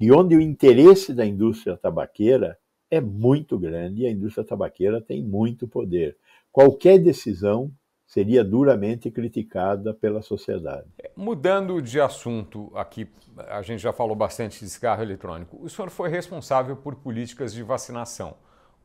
e 0.00 0.10
onde 0.12 0.36
o 0.36 0.40
interesse 0.40 1.12
da 1.12 1.26
indústria 1.26 1.76
tabaqueira 1.76 2.58
é 2.90 3.00
muito 3.00 3.58
grande 3.58 4.02
e 4.02 4.06
a 4.06 4.10
indústria 4.10 4.44
tabaqueira 4.44 5.00
tem 5.00 5.22
muito 5.22 5.68
poder. 5.68 6.16
Qualquer 6.50 6.98
decisão 6.98 7.70
seria 8.06 8.42
duramente 8.42 9.10
criticada 9.10 9.92
pela 9.92 10.22
sociedade. 10.22 10.86
Mudando 11.14 11.82
de 11.82 12.00
assunto 12.00 12.72
aqui, 12.74 13.06
a 13.48 13.60
gente 13.60 13.80
já 13.80 13.92
falou 13.92 14.16
bastante 14.16 14.60
de 14.60 14.70
cigarro 14.70 15.02
eletrônico. 15.02 15.62
O 15.62 15.68
senhor 15.68 15.90
foi 15.90 16.08
responsável 16.08 16.74
por 16.74 16.94
políticas 16.96 17.52
de 17.52 17.62
vacinação. 17.62 18.34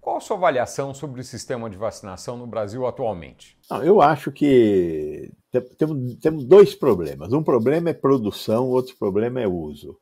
Qual 0.03 0.17
a 0.17 0.19
sua 0.19 0.35
avaliação 0.35 0.93
sobre 0.93 1.21
o 1.21 1.23
sistema 1.23 1.69
de 1.69 1.77
vacinação 1.77 2.35
no 2.35 2.45
Brasil 2.45 2.85
atualmente? 2.85 3.57
Não, 3.71 3.81
eu 3.81 4.01
acho 4.01 4.33
que 4.33 5.31
temos, 5.77 6.15
temos 6.15 6.43
dois 6.43 6.75
problemas. 6.75 7.31
Um 7.31 7.41
problema 7.41 7.89
é 7.89 7.93
produção, 7.93 8.67
outro 8.67 8.97
problema 8.97 9.39
é 9.39 9.47
uso. 9.47 9.97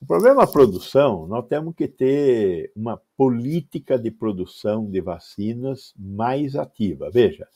O 0.00 0.06
problema 0.06 0.42
é 0.42 0.46
produção, 0.46 1.28
nós 1.28 1.46
temos 1.46 1.72
que 1.76 1.86
ter 1.86 2.72
uma 2.74 3.00
política 3.16 3.96
de 3.96 4.10
produção 4.10 4.90
de 4.90 5.00
vacinas 5.00 5.94
mais 5.96 6.56
ativa. 6.56 7.08
Veja, 7.08 7.46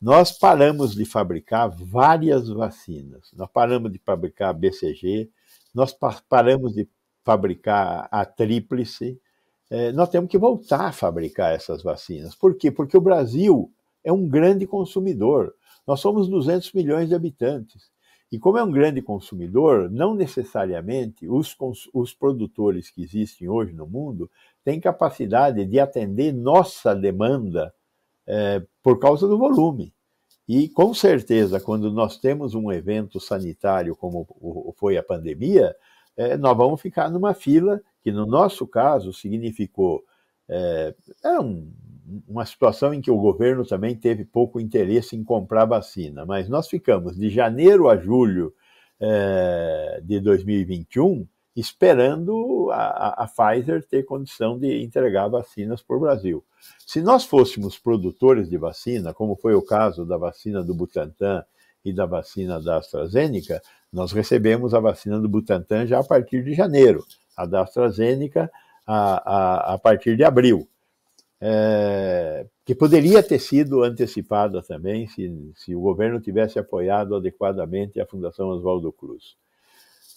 nós 0.00 0.32
paramos 0.32 0.94
de 0.94 1.04
fabricar 1.04 1.68
várias 1.68 2.48
vacinas. 2.48 3.30
Nós 3.34 3.50
paramos 3.52 3.92
de 3.92 4.00
fabricar 4.02 4.48
a 4.48 4.52
BCG, 4.54 5.30
nós 5.74 5.94
paramos 6.26 6.72
de 6.72 6.88
fabricar 7.22 8.08
a 8.10 8.24
tríplice. 8.24 9.20
É, 9.74 9.90
nós 9.90 10.08
temos 10.08 10.30
que 10.30 10.38
voltar 10.38 10.86
a 10.86 10.92
fabricar 10.92 11.52
essas 11.52 11.82
vacinas. 11.82 12.32
Por 12.32 12.54
quê? 12.54 12.70
Porque 12.70 12.96
o 12.96 13.00
Brasil 13.00 13.72
é 14.04 14.12
um 14.12 14.28
grande 14.28 14.68
consumidor. 14.68 15.52
Nós 15.84 15.98
somos 15.98 16.28
200 16.28 16.72
milhões 16.74 17.08
de 17.08 17.14
habitantes. 17.16 17.90
E 18.30 18.38
como 18.38 18.56
é 18.56 18.62
um 18.62 18.70
grande 18.70 19.02
consumidor, 19.02 19.90
não 19.90 20.14
necessariamente 20.14 21.28
os, 21.28 21.56
os 21.92 22.14
produtores 22.14 22.88
que 22.88 23.02
existem 23.02 23.48
hoje 23.48 23.72
no 23.72 23.84
mundo 23.84 24.30
têm 24.64 24.78
capacidade 24.78 25.64
de 25.64 25.80
atender 25.80 26.32
nossa 26.32 26.94
demanda 26.94 27.74
é, 28.28 28.62
por 28.80 29.00
causa 29.00 29.26
do 29.26 29.36
volume. 29.36 29.92
E 30.48 30.68
com 30.68 30.94
certeza, 30.94 31.58
quando 31.58 31.90
nós 31.90 32.16
temos 32.16 32.54
um 32.54 32.70
evento 32.70 33.18
sanitário 33.18 33.96
como 33.96 34.24
foi 34.76 34.96
a 34.96 35.02
pandemia, 35.02 35.74
é, 36.16 36.36
nós 36.36 36.56
vamos 36.56 36.80
ficar 36.80 37.10
numa 37.10 37.34
fila 37.34 37.80
que, 38.02 38.12
no 38.12 38.26
nosso 38.26 38.66
caso, 38.66 39.12
significou. 39.12 40.04
É, 40.48 40.94
era 41.22 41.40
um, 41.40 41.72
uma 42.28 42.44
situação 42.44 42.92
em 42.92 43.00
que 43.00 43.10
o 43.10 43.18
governo 43.18 43.64
também 43.64 43.96
teve 43.96 44.24
pouco 44.24 44.60
interesse 44.60 45.16
em 45.16 45.24
comprar 45.24 45.64
vacina, 45.64 46.26
mas 46.26 46.48
nós 46.48 46.68
ficamos 46.68 47.16
de 47.16 47.30
janeiro 47.30 47.88
a 47.88 47.96
julho 47.96 48.54
é, 49.00 50.00
de 50.02 50.20
2021 50.20 51.26
esperando 51.56 52.68
a, 52.72 53.24
a, 53.24 53.28
Pfizer 53.28 53.84
ter 53.86 54.02
condição 54.02 54.58
de 54.58 54.82
entregar 54.82 55.28
vacinas 55.28 55.82
para 55.82 55.96
o 55.96 56.00
Brasil. 56.00 56.44
Se 56.84 57.00
nós 57.00 57.24
fôssemos 57.24 57.78
produtores 57.78 58.48
de 58.48 58.56
vacina, 58.56 59.14
como 59.14 59.36
foi 59.36 59.54
o 59.54 59.62
caso 59.62 60.04
da 60.04 60.16
vacina 60.16 60.64
do 60.64 60.74
Butantan 60.74 61.44
e 61.84 61.92
da 61.92 62.06
vacina 62.06 62.60
da 62.60 62.78
AstraZeneca, 62.78 63.60
nós 63.92 64.12
recebemos 64.12 64.74
a 64.74 64.80
vacina 64.80 65.20
do 65.20 65.28
Butantan 65.28 65.86
já 65.86 66.00
a 66.00 66.04
partir 66.04 66.42
de 66.42 66.54
janeiro, 66.54 67.04
a 67.36 67.46
da 67.46 67.62
AstraZeneca 67.62 68.50
a, 68.86 69.70
a, 69.70 69.74
a 69.74 69.78
partir 69.78 70.16
de 70.16 70.24
abril. 70.24 70.68
É, 71.40 72.46
que 72.64 72.74
poderia 72.74 73.22
ter 73.22 73.38
sido 73.38 73.82
antecipada 73.82 74.62
também 74.62 75.06
se, 75.08 75.52
se 75.56 75.74
o 75.74 75.80
governo 75.80 76.20
tivesse 76.20 76.58
apoiado 76.58 77.14
adequadamente 77.14 78.00
a 78.00 78.06
Fundação 78.06 78.48
Oswaldo 78.48 78.90
Cruz. 78.90 79.36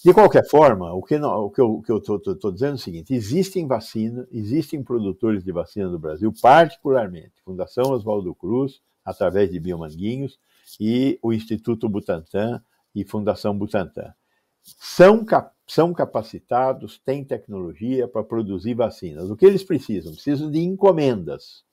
De 0.05 0.13
qualquer 0.13 0.47
forma, 0.47 0.93
o 0.93 1.01
que, 1.01 1.17
não, 1.17 1.45
o 1.45 1.49
que 1.51 1.91
eu 1.91 1.97
estou 1.97 2.51
dizendo 2.51 2.73
é 2.73 2.75
o 2.75 2.77
seguinte: 2.77 3.13
existem 3.13 3.67
vacinas, 3.67 4.27
existem 4.31 4.81
produtores 4.81 5.43
de 5.43 5.51
vacina 5.51 5.89
no 5.89 5.99
Brasil, 5.99 6.31
particularmente 6.41 7.41
Fundação 7.43 7.91
Oswaldo 7.91 8.33
Cruz, 8.33 8.79
através 9.03 9.51
de 9.51 9.59
Biomanguinhos, 9.59 10.39
e 10.79 11.19
o 11.21 11.31
Instituto 11.31 11.87
Butantan 11.87 12.61
e 12.93 13.05
Fundação 13.05 13.57
Butantan. 13.57 14.13
São, 14.61 15.25
são 15.65 15.93
capacitados, 15.93 16.99
têm 16.99 17.23
tecnologia 17.23 18.07
para 18.07 18.23
produzir 18.23 18.73
vacinas. 18.73 19.29
O 19.29 19.35
que 19.35 19.45
eles 19.45 19.63
precisam? 19.63 20.13
Precisam 20.13 20.51
de 20.51 20.59
encomendas. 20.59 21.63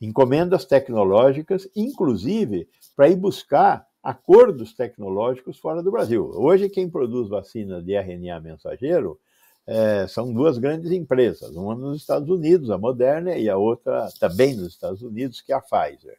Encomendas 0.00 0.64
tecnológicas, 0.64 1.68
inclusive 1.74 2.68
para 2.94 3.08
ir 3.08 3.16
buscar 3.16 3.86
acordos 4.02 4.74
tecnológicos 4.74 5.58
fora 5.58 5.82
do 5.82 5.90
Brasil. 5.90 6.30
Hoje, 6.34 6.68
quem 6.68 6.88
produz 6.88 7.28
vacina 7.28 7.82
de 7.82 7.94
RNA 7.94 8.40
mensageiro 8.40 9.18
é, 9.66 10.06
são 10.08 10.32
duas 10.32 10.58
grandes 10.58 10.90
empresas, 10.90 11.54
uma 11.54 11.74
nos 11.74 11.98
Estados 11.98 12.28
Unidos, 12.28 12.70
a 12.70 12.78
Moderna, 12.78 13.36
e 13.36 13.48
a 13.48 13.56
outra 13.56 14.08
também 14.18 14.54
nos 14.54 14.68
Estados 14.68 15.02
Unidos, 15.02 15.40
que 15.40 15.52
é 15.52 15.56
a 15.56 15.60
Pfizer. 15.60 16.18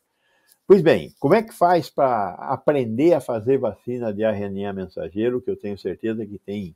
Pois 0.71 0.81
bem, 0.81 1.13
como 1.19 1.35
é 1.35 1.43
que 1.43 1.53
faz 1.53 1.89
para 1.89 2.29
aprender 2.35 3.13
a 3.13 3.19
fazer 3.19 3.57
vacina 3.57 4.13
de 4.13 4.23
RNA 4.23 4.71
mensageiro, 4.71 5.41
que 5.41 5.51
eu 5.51 5.57
tenho 5.57 5.77
certeza 5.77 6.25
que 6.25 6.39
tem 6.39 6.73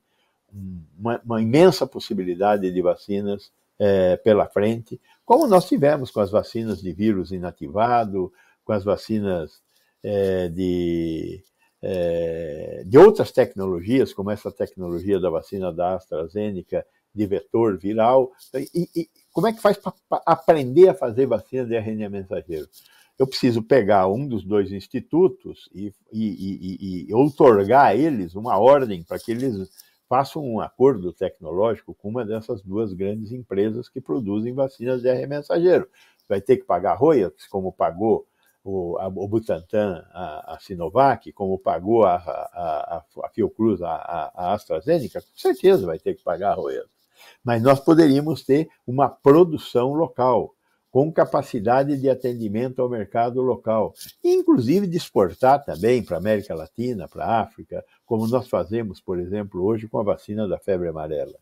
uma, 1.00 1.22
uma 1.24 1.42
imensa 1.42 1.88
possibilidade 1.88 2.70
de 2.70 2.82
vacinas 2.82 3.54
é, 3.80 4.18
pela 4.18 4.48
frente, 4.48 5.00
como 5.26 5.48
nós 5.48 5.66
tivemos 5.70 6.12
com 6.12 6.20
as 6.20 6.30
vacinas 6.30 6.82
de 6.82 6.92
vírus 6.92 7.32
inativado, 7.32 8.34
com 8.66 8.74
as 8.74 8.84
vacinas 8.84 9.62
é, 10.04 10.50
de, 10.50 11.42
é, 11.82 12.84
de 12.86 12.98
outras 12.98 13.32
tecnologias, 13.32 14.14
como 14.14 14.30
essa 14.30 14.52
tecnologia 14.52 15.22
da 15.22 15.30
vacina 15.30 15.72
da 15.72 15.96
AstraZeneca, 15.96 16.86
de 17.14 17.26
vetor 17.26 17.78
viral. 17.78 18.34
E, 18.74 18.90
e 18.94 19.10
como 19.32 19.48
é 19.48 19.54
que 19.54 19.62
faz 19.62 19.78
para 19.78 19.94
aprender 20.26 20.90
a 20.90 20.94
fazer 20.94 21.28
vacina 21.28 21.64
de 21.64 21.78
RNA 21.78 22.10
mensageiro? 22.10 22.68
Eu 23.17 23.28
preciso 23.28 23.63
pegar 23.63 24.08
um 24.08 24.28
dos 24.28 24.43
dois 24.43 24.71
institutos 24.71 25.69
e, 25.73 25.93
e, 26.12 27.06
e 27.08 27.13
outorgar 27.13 27.86
a 27.86 27.95
eles 27.95 28.36
uma 28.36 28.58
ordem 28.58 29.04
para 29.04 29.17
que 29.17 29.32
eles 29.32 29.69
façam 30.08 30.43
um 30.43 30.60
acordo 30.60 31.12
tecnológico 31.13 31.93
com 31.93 32.10
uma 32.10 32.25
dessas 32.25 32.62
duas 32.62 32.93
grandes 32.93 33.32
empresas 33.32 33.89
que 33.89 34.01
produzem 34.01 34.54
vacinas 34.54 35.01
de 35.01 35.10
RNA 35.10 35.28
mensageiro. 35.28 35.88
Vai 36.28 36.41
ter 36.41 36.58
que 36.58 36.65
pagar 36.65 36.95
royalties, 36.95 37.47
como 37.47 37.71
pagou 37.71 38.28
o, 38.63 38.97
a, 38.97 39.08
o 39.08 39.28
Butantan, 39.28 40.04
a, 40.12 40.56
a, 40.56 40.60
Sinovac, 40.60 41.32
como 41.34 41.60
pagou 41.60 42.04
a, 42.04 42.15
a, 42.15 43.04
a 43.23 43.30
Fiocruz, 43.30 43.82
a, 43.82 44.32
a, 44.34 44.54
AstraZeneca, 44.54 45.21
com 45.21 45.38
certeza 45.38 45.86
vai 45.86 45.99
ter 45.99 46.15
que 46.15 46.23
pagar 46.23 46.56
royalties. 46.56 46.95
Mas 47.43 47.62
nós 47.62 47.80
poderíamos 47.80 48.43
ter 48.43 48.67
uma 48.86 49.08
produção 49.08 49.93
local, 49.93 50.56
com 50.96 51.12
capacidade 51.12 51.98
de 51.98 52.10
atendimento 52.10 52.82
ao 52.82 52.88
mercado 52.88 53.42
local, 53.42 53.94
inclusive 54.24 54.88
de 54.88 54.96
exportar 54.96 55.62
também 55.62 56.02
para 56.02 56.16
a 56.16 56.20
América 56.22 56.56
Latina, 56.56 57.06
para 57.06 57.26
a 57.26 57.42
África, 57.42 57.84
como 58.06 58.26
nós 58.28 58.48
fazemos, 58.48 59.02
por 59.02 59.20
exemplo, 59.20 59.62
hoje 59.62 59.90
com 59.90 60.00
a 60.00 60.04
vacina 60.04 60.48
da 60.48 60.58
febre 60.58 60.88
amarela. 60.88 61.38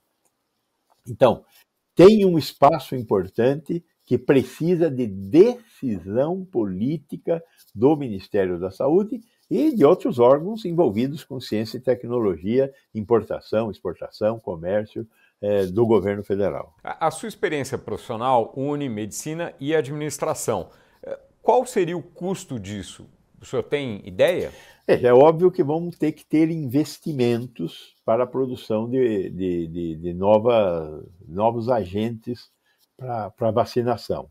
Então, 1.08 1.46
tem 1.94 2.26
um 2.26 2.40
espaço 2.40 2.96
importante 2.96 3.86
que 4.04 4.18
precisa 4.18 4.90
de 4.90 5.06
decisão 5.06 6.44
política 6.44 7.40
do 7.76 7.96
Ministério 7.96 8.60
da 8.60 8.72
Saúde 8.72 9.22
e 9.52 9.72
de 9.72 9.86
outros 9.86 10.18
órgãos 10.18 10.66
envolvidos 10.66 11.24
com 11.24 11.40
ciência 11.40 11.78
e 11.78 11.80
tecnologia, 11.80 12.74
importação, 12.92 13.70
exportação, 13.70 14.40
comércio 14.40 15.08
é, 15.44 15.66
do 15.66 15.86
governo 15.86 16.24
federal. 16.24 16.74
A, 16.82 17.08
a 17.08 17.12
sua 17.12 17.28
experiência 17.28 17.78
profissional 17.78 18.54
une 18.56 18.88
medicina 18.88 19.54
e 19.60 19.76
administração. 19.76 20.70
É, 21.04 21.20
qual 21.42 21.66
seria 21.66 21.98
o 21.98 22.02
custo 22.02 22.58
disso? 22.58 23.10
O 23.42 23.46
senhor 23.46 23.64
tem 23.64 24.02
ideia? 24.08 24.54
É, 24.88 25.04
é 25.04 25.14
óbvio 25.14 25.52
que 25.52 25.62
vamos 25.62 25.98
ter 25.98 26.14
que 26.14 26.26
ter 26.26 26.50
investimentos 26.50 27.94
para 28.06 28.24
a 28.24 28.28
produção 28.28 28.90
de, 28.90 29.30
de, 29.30 29.68
de, 29.68 29.96
de 29.98 30.14
nova, 30.14 31.04
novos 31.28 31.68
agentes 31.68 32.50
para 32.98 33.52
vacinação. 33.52 34.30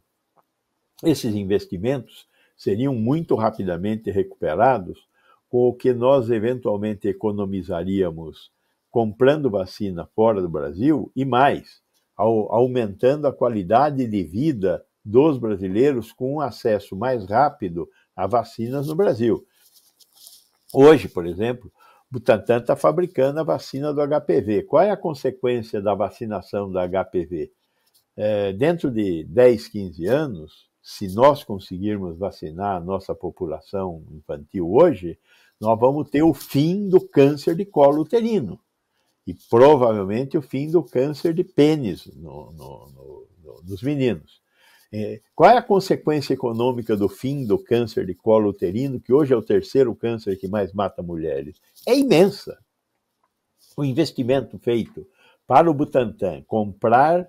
Esses 1.05 1.35
investimentos 1.35 2.27
seriam 2.57 2.95
muito 2.95 3.35
rapidamente 3.35 4.11
recuperados 4.11 5.07
com 5.51 5.69
o 5.69 5.75
que 5.75 5.93
nós 5.93 6.31
eventualmente 6.31 7.07
economizaríamos 7.07 8.51
comprando 8.93 9.51
vacina 9.51 10.07
fora 10.15 10.41
do 10.41 10.49
Brasil 10.49 11.11
e 11.17 11.25
mais, 11.25 11.81
ao, 12.17 12.55
aumentando 12.55 13.27
a 13.27 13.33
qualidade 13.33 14.07
de 14.07 14.23
vida 14.23 14.85
dos 15.05 15.37
brasileiros 15.37 16.13
com 16.13 16.35
um 16.35 16.41
acesso 16.41 16.95
mais 16.95 17.25
rápido 17.25 17.89
a 18.15 18.29
vacinas 18.29 18.87
no 18.87 18.95
Brasil. 18.95 19.45
Hoje, 20.73 21.09
por 21.09 21.27
exemplo, 21.27 21.73
Butantan 22.09 22.59
está 22.59 22.77
fabricando 22.77 23.41
a 23.41 23.43
vacina 23.43 23.93
do 23.93 24.01
HPV. 24.01 24.63
Qual 24.63 24.83
é 24.83 24.91
a 24.91 24.97
consequência 24.97 25.83
da 25.83 25.95
vacinação 25.95 26.71
da 26.71 26.87
HPV? 26.87 27.51
é, 28.17 28.53
dentro 28.53 28.91
de 28.91 29.25
10, 29.25 29.69
15 29.69 30.07
anos, 30.07 30.71
se 30.83 31.13
nós 31.15 31.45
conseguirmos 31.45 32.19
vacinar 32.19 32.77
a 32.77 32.81
nossa 32.81 33.15
população 33.15 34.05
infantil 34.11 34.73
hoje, 34.73 35.19
nós 35.61 35.79
vamos 35.79 36.11
ter 36.11 36.23
o 36.23 36.35
fim 36.35 36.89
do 36.89 37.01
câncer 37.01 37.55
de 37.55 37.65
colo 37.65 38.03
uterino 38.03 38.59
e 39.27 39.35
provavelmente 39.49 40.37
o 40.37 40.43
fim 40.43 40.71
do 40.71 40.83
câncer 40.83 41.33
de 41.33 41.45
pênis 41.45 42.07
no, 42.15 42.53
no, 42.53 42.89
no, 42.91 43.63
nos 43.65 43.83
meninos. 43.83 44.41
É, 44.93 45.21
qual 45.35 45.51
é 45.51 45.57
a 45.57 45.63
consequência 45.63 46.35
econômica 46.35 46.95
do 46.95 47.09
fim 47.09 47.47
do 47.47 47.59
câncer 47.59 48.05
de 48.05 48.15
colo 48.15 48.51
uterino, 48.51 49.01
que 49.01 49.13
hoje 49.13 49.33
é 49.33 49.37
o 49.37 49.43
terceiro 49.43 49.95
câncer 49.95 50.37
que 50.37 50.47
mais 50.47 50.73
mata 50.73 51.03
mulheres? 51.03 51.57
É 51.87 51.97
imensa. 51.97 52.59
O 53.75 53.85
investimento 53.85 54.59
feito 54.59 55.07
para 55.47 55.71
o 55.71 55.75
Butantan 55.75 56.43
comprar 56.43 57.27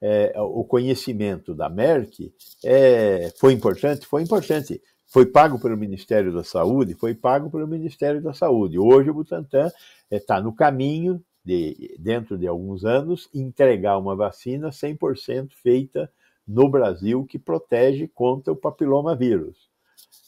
é, 0.00 0.34
o 0.36 0.64
conhecimento 0.64 1.54
da 1.54 1.68
Merck 1.68 2.34
é, 2.64 3.32
foi 3.38 3.52
importante? 3.52 4.06
Foi 4.06 4.22
importante. 4.22 4.82
Foi 5.06 5.24
pago 5.24 5.60
pelo 5.60 5.76
Ministério 5.76 6.32
da 6.32 6.42
Saúde? 6.42 6.94
Foi 6.94 7.14
pago 7.14 7.48
pelo 7.48 7.68
Ministério 7.68 8.20
da 8.20 8.34
Saúde. 8.34 8.76
Hoje 8.76 9.10
o 9.10 9.14
Butantan 9.14 9.70
está 10.10 10.38
é, 10.38 10.40
no 10.40 10.52
caminho 10.52 11.22
de, 11.44 11.94
dentro 11.98 12.38
de 12.38 12.46
alguns 12.46 12.84
anos, 12.84 13.28
entregar 13.34 13.98
uma 13.98 14.16
vacina 14.16 14.70
100% 14.70 15.52
feita 15.52 16.10
no 16.46 16.68
Brasil 16.68 17.24
que 17.24 17.38
protege 17.38 18.08
contra 18.08 18.52
o 18.52 18.56
papiloma 18.56 19.14
vírus. 19.14 19.68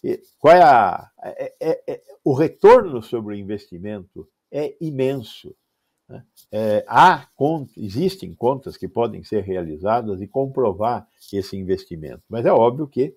E 0.02 0.20
qual 0.38 0.54
é, 0.54 0.62
a, 0.62 1.10
é, 1.22 1.54
é, 1.60 1.82
é, 1.86 2.02
o 2.24 2.32
retorno 2.32 3.02
sobre 3.02 3.34
o 3.34 3.38
investimento 3.38 4.28
é 4.50 4.74
imenso. 4.80 5.54
Né? 6.08 6.24
É, 6.52 6.84
há 6.86 7.26
existem 7.76 8.34
contas 8.34 8.76
que 8.76 8.86
podem 8.86 9.22
ser 9.24 9.42
realizadas 9.42 10.20
e 10.20 10.26
comprovar 10.26 11.06
esse 11.32 11.56
investimento, 11.56 12.22
mas 12.28 12.46
é 12.46 12.52
óbvio 12.52 12.86
que 12.86 13.16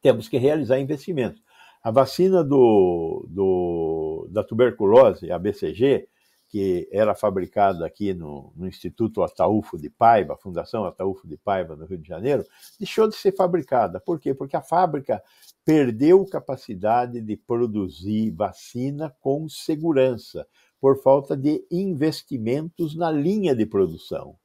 temos 0.00 0.28
que 0.28 0.38
realizar 0.38 0.78
investimentos. 0.78 1.42
A 1.82 1.90
vacina 1.90 2.42
do, 2.42 3.26
do, 3.28 4.28
da 4.30 4.42
tuberculose, 4.42 5.30
a 5.30 5.38
BCG, 5.38 6.08
que 6.54 6.88
era 6.92 7.16
fabricada 7.16 7.84
aqui 7.84 8.14
no, 8.14 8.52
no, 8.54 8.68
Instituto 8.68 9.24
Ataúfo 9.24 9.76
de 9.76 9.90
Paiva, 9.90 10.36
Fundação 10.36 10.84
Ataúfo 10.84 11.26
de 11.26 11.36
Paiva, 11.36 11.74
no 11.74 11.84
Rio 11.84 11.98
de 11.98 12.06
Janeiro, 12.06 12.44
deixou 12.78 13.08
de 13.08 13.16
ser 13.16 13.34
fabricada. 13.34 13.98
Por 13.98 14.20
quê? 14.20 14.32
Porque 14.32 14.56
a 14.56 14.62
fábrica 14.62 15.20
perdeu 15.64 16.24
capacidade 16.24 17.20
de 17.20 17.36
produzir 17.36 18.30
vacina 18.30 19.12
com 19.18 19.48
segurança, 19.48 20.46
por 20.80 21.02
falta 21.02 21.36
de 21.36 21.66
investimentos 21.72 22.94
na 22.94 23.10
linha 23.10 23.52
de 23.52 23.66
produção. 23.66 24.36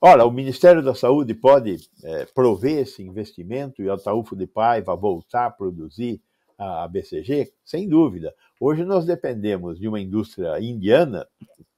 Ora, 0.00 0.24
o 0.24 0.30
Ministério 0.30 0.80
da 0.80 0.94
Saúde 0.94 1.34
pode 1.34 1.76
é, 2.04 2.24
prover 2.26 2.82
esse 2.82 3.02
investimento 3.02 3.82
e 3.82 3.88
o 3.88 3.92
Ataúfo 3.92 4.36
de 4.36 4.46
Paiva 4.46 4.94
voltar 4.94 5.46
a 5.46 5.50
produzir 5.50 6.22
a 6.58 6.86
BCG? 6.88 7.52
Sem 7.64 7.88
dúvida. 7.88 8.34
Hoje 8.60 8.84
nós 8.84 9.04
dependemos 9.04 9.78
de 9.78 9.88
uma 9.88 10.00
indústria 10.00 10.58
indiana 10.60 11.26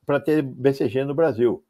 para 0.07 0.21
ter 0.21 0.43
BCG 0.43 1.05
no 1.05 1.15
Brasil. 1.15 1.65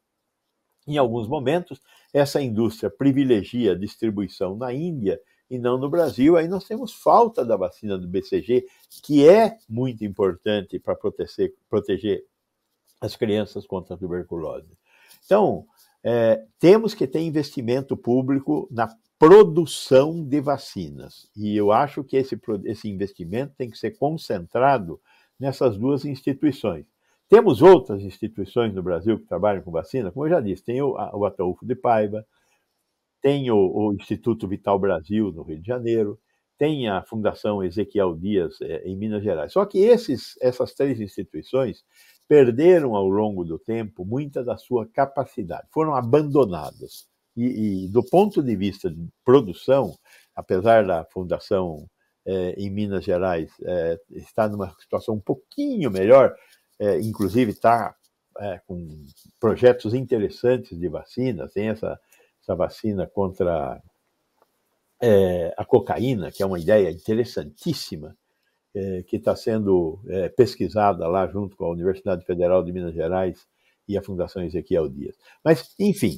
Em 0.87 0.97
alguns 0.97 1.27
momentos, 1.27 1.81
essa 2.13 2.41
indústria 2.41 2.89
privilegia 2.89 3.73
a 3.73 3.77
distribuição 3.77 4.55
na 4.55 4.73
Índia 4.73 5.19
e 5.49 5.57
não 5.57 5.77
no 5.77 5.89
Brasil. 5.89 6.37
Aí 6.37 6.47
nós 6.47 6.63
temos 6.65 6.93
falta 6.93 7.43
da 7.43 7.57
vacina 7.57 7.97
do 7.97 8.07
BCG, 8.07 8.65
que 9.03 9.27
é 9.27 9.57
muito 9.67 10.05
importante 10.05 10.79
para 10.79 10.95
proteger, 10.95 11.53
proteger 11.69 12.23
as 13.01 13.15
crianças 13.15 13.65
contra 13.65 13.95
a 13.95 13.97
tuberculose. 13.97 14.77
Então, 15.25 15.65
é, 16.03 16.43
temos 16.59 16.93
que 16.93 17.07
ter 17.07 17.19
investimento 17.19 17.97
público 17.97 18.67
na 18.71 18.87
produção 19.19 20.23
de 20.23 20.39
vacinas. 20.39 21.29
E 21.35 21.55
eu 21.55 21.73
acho 21.73 22.05
que 22.05 22.15
esse, 22.15 22.39
esse 22.63 22.89
investimento 22.89 23.53
tem 23.57 23.69
que 23.69 23.77
ser 23.77 23.91
concentrado 23.91 24.99
nessas 25.37 25.77
duas 25.77 26.05
instituições. 26.05 26.85
Temos 27.27 27.61
outras 27.61 28.01
instituições 28.01 28.73
no 28.73 28.81
Brasil 28.81 29.19
que 29.19 29.27
trabalham 29.27 29.61
com 29.61 29.71
vacina, 29.71 30.09
como 30.09 30.25
eu 30.25 30.29
já 30.31 30.39
disse, 30.39 30.63
tem 30.63 30.81
o, 30.81 30.93
o 30.93 31.25
Ataúfo 31.25 31.65
de 31.65 31.75
Paiva, 31.75 32.25
tem 33.21 33.51
o, 33.51 33.57
o, 33.57 33.93
Instituto 33.93 34.47
Vital 34.47 34.79
Brasil, 34.79 35.31
no 35.33 35.43
Rio 35.43 35.59
de 35.59 35.67
Janeiro, 35.67 36.17
tem 36.57 36.89
a 36.89 37.03
Fundação 37.03 37.61
Ezequiel 37.61 38.15
Dias, 38.15 38.59
é, 38.61 38.87
em 38.87 38.95
Minas 38.95 39.21
Gerais. 39.21 39.51
Só 39.51 39.65
que 39.65 39.79
esses, 39.79 40.37
essas 40.41 40.73
três 40.73 40.99
instituições 40.99 41.83
perderam 42.27 42.95
ao 42.95 43.07
longo 43.07 43.43
do 43.43 43.59
tempo 43.59 44.05
muita 44.05 44.43
da 44.43 44.57
sua 44.57 44.87
capacidade, 44.87 45.67
foram 45.71 45.93
abandonadas. 45.93 47.08
E, 47.35 47.85
e, 47.85 47.87
do 47.87 48.03
ponto 48.03 48.43
de 48.43 48.55
vista 48.55 48.89
de 48.89 49.07
produção, 49.23 49.97
apesar 50.35 50.85
da 50.85 51.05
fundação 51.05 51.87
é, 52.25 52.51
em 52.57 52.69
Minas 52.69 53.03
Gerais 53.03 53.51
é, 53.63 53.99
estar 54.11 54.49
numa 54.49 54.69
situação 54.79 55.15
um 55.15 55.19
pouquinho 55.19 55.89
melhor, 55.89 56.35
é, 56.77 56.99
inclusive 56.99 57.51
está 57.51 57.95
com 58.67 59.05
projetos 59.37 59.93
interessantes 59.93 60.79
de 60.79 60.87
vacinas, 60.87 61.51
tem 61.51 61.67
essa, 61.67 61.99
essa 62.41 62.55
vacina 62.55 63.05
contra 63.05 63.81
a 65.57 65.65
cocaína, 65.65 66.31
que 66.31 66.41
é 66.41 66.45
uma 66.45 66.57
ideia 66.57 66.89
interessantíssima, 66.89 68.15
que 69.07 69.17
está 69.17 69.35
sendo 69.35 69.99
pesquisada 70.37 71.05
lá 71.05 71.27
junto 71.27 71.57
com 71.57 71.65
a 71.65 71.71
Universidade 71.71 72.25
Federal 72.25 72.63
de 72.63 72.71
Minas 72.71 72.93
Gerais 72.93 73.45
e 73.85 73.97
a 73.97 74.01
Fundação 74.01 74.41
Ezequiel 74.41 74.87
Dias. 74.87 75.17
Mas, 75.43 75.75
enfim, 75.77 76.17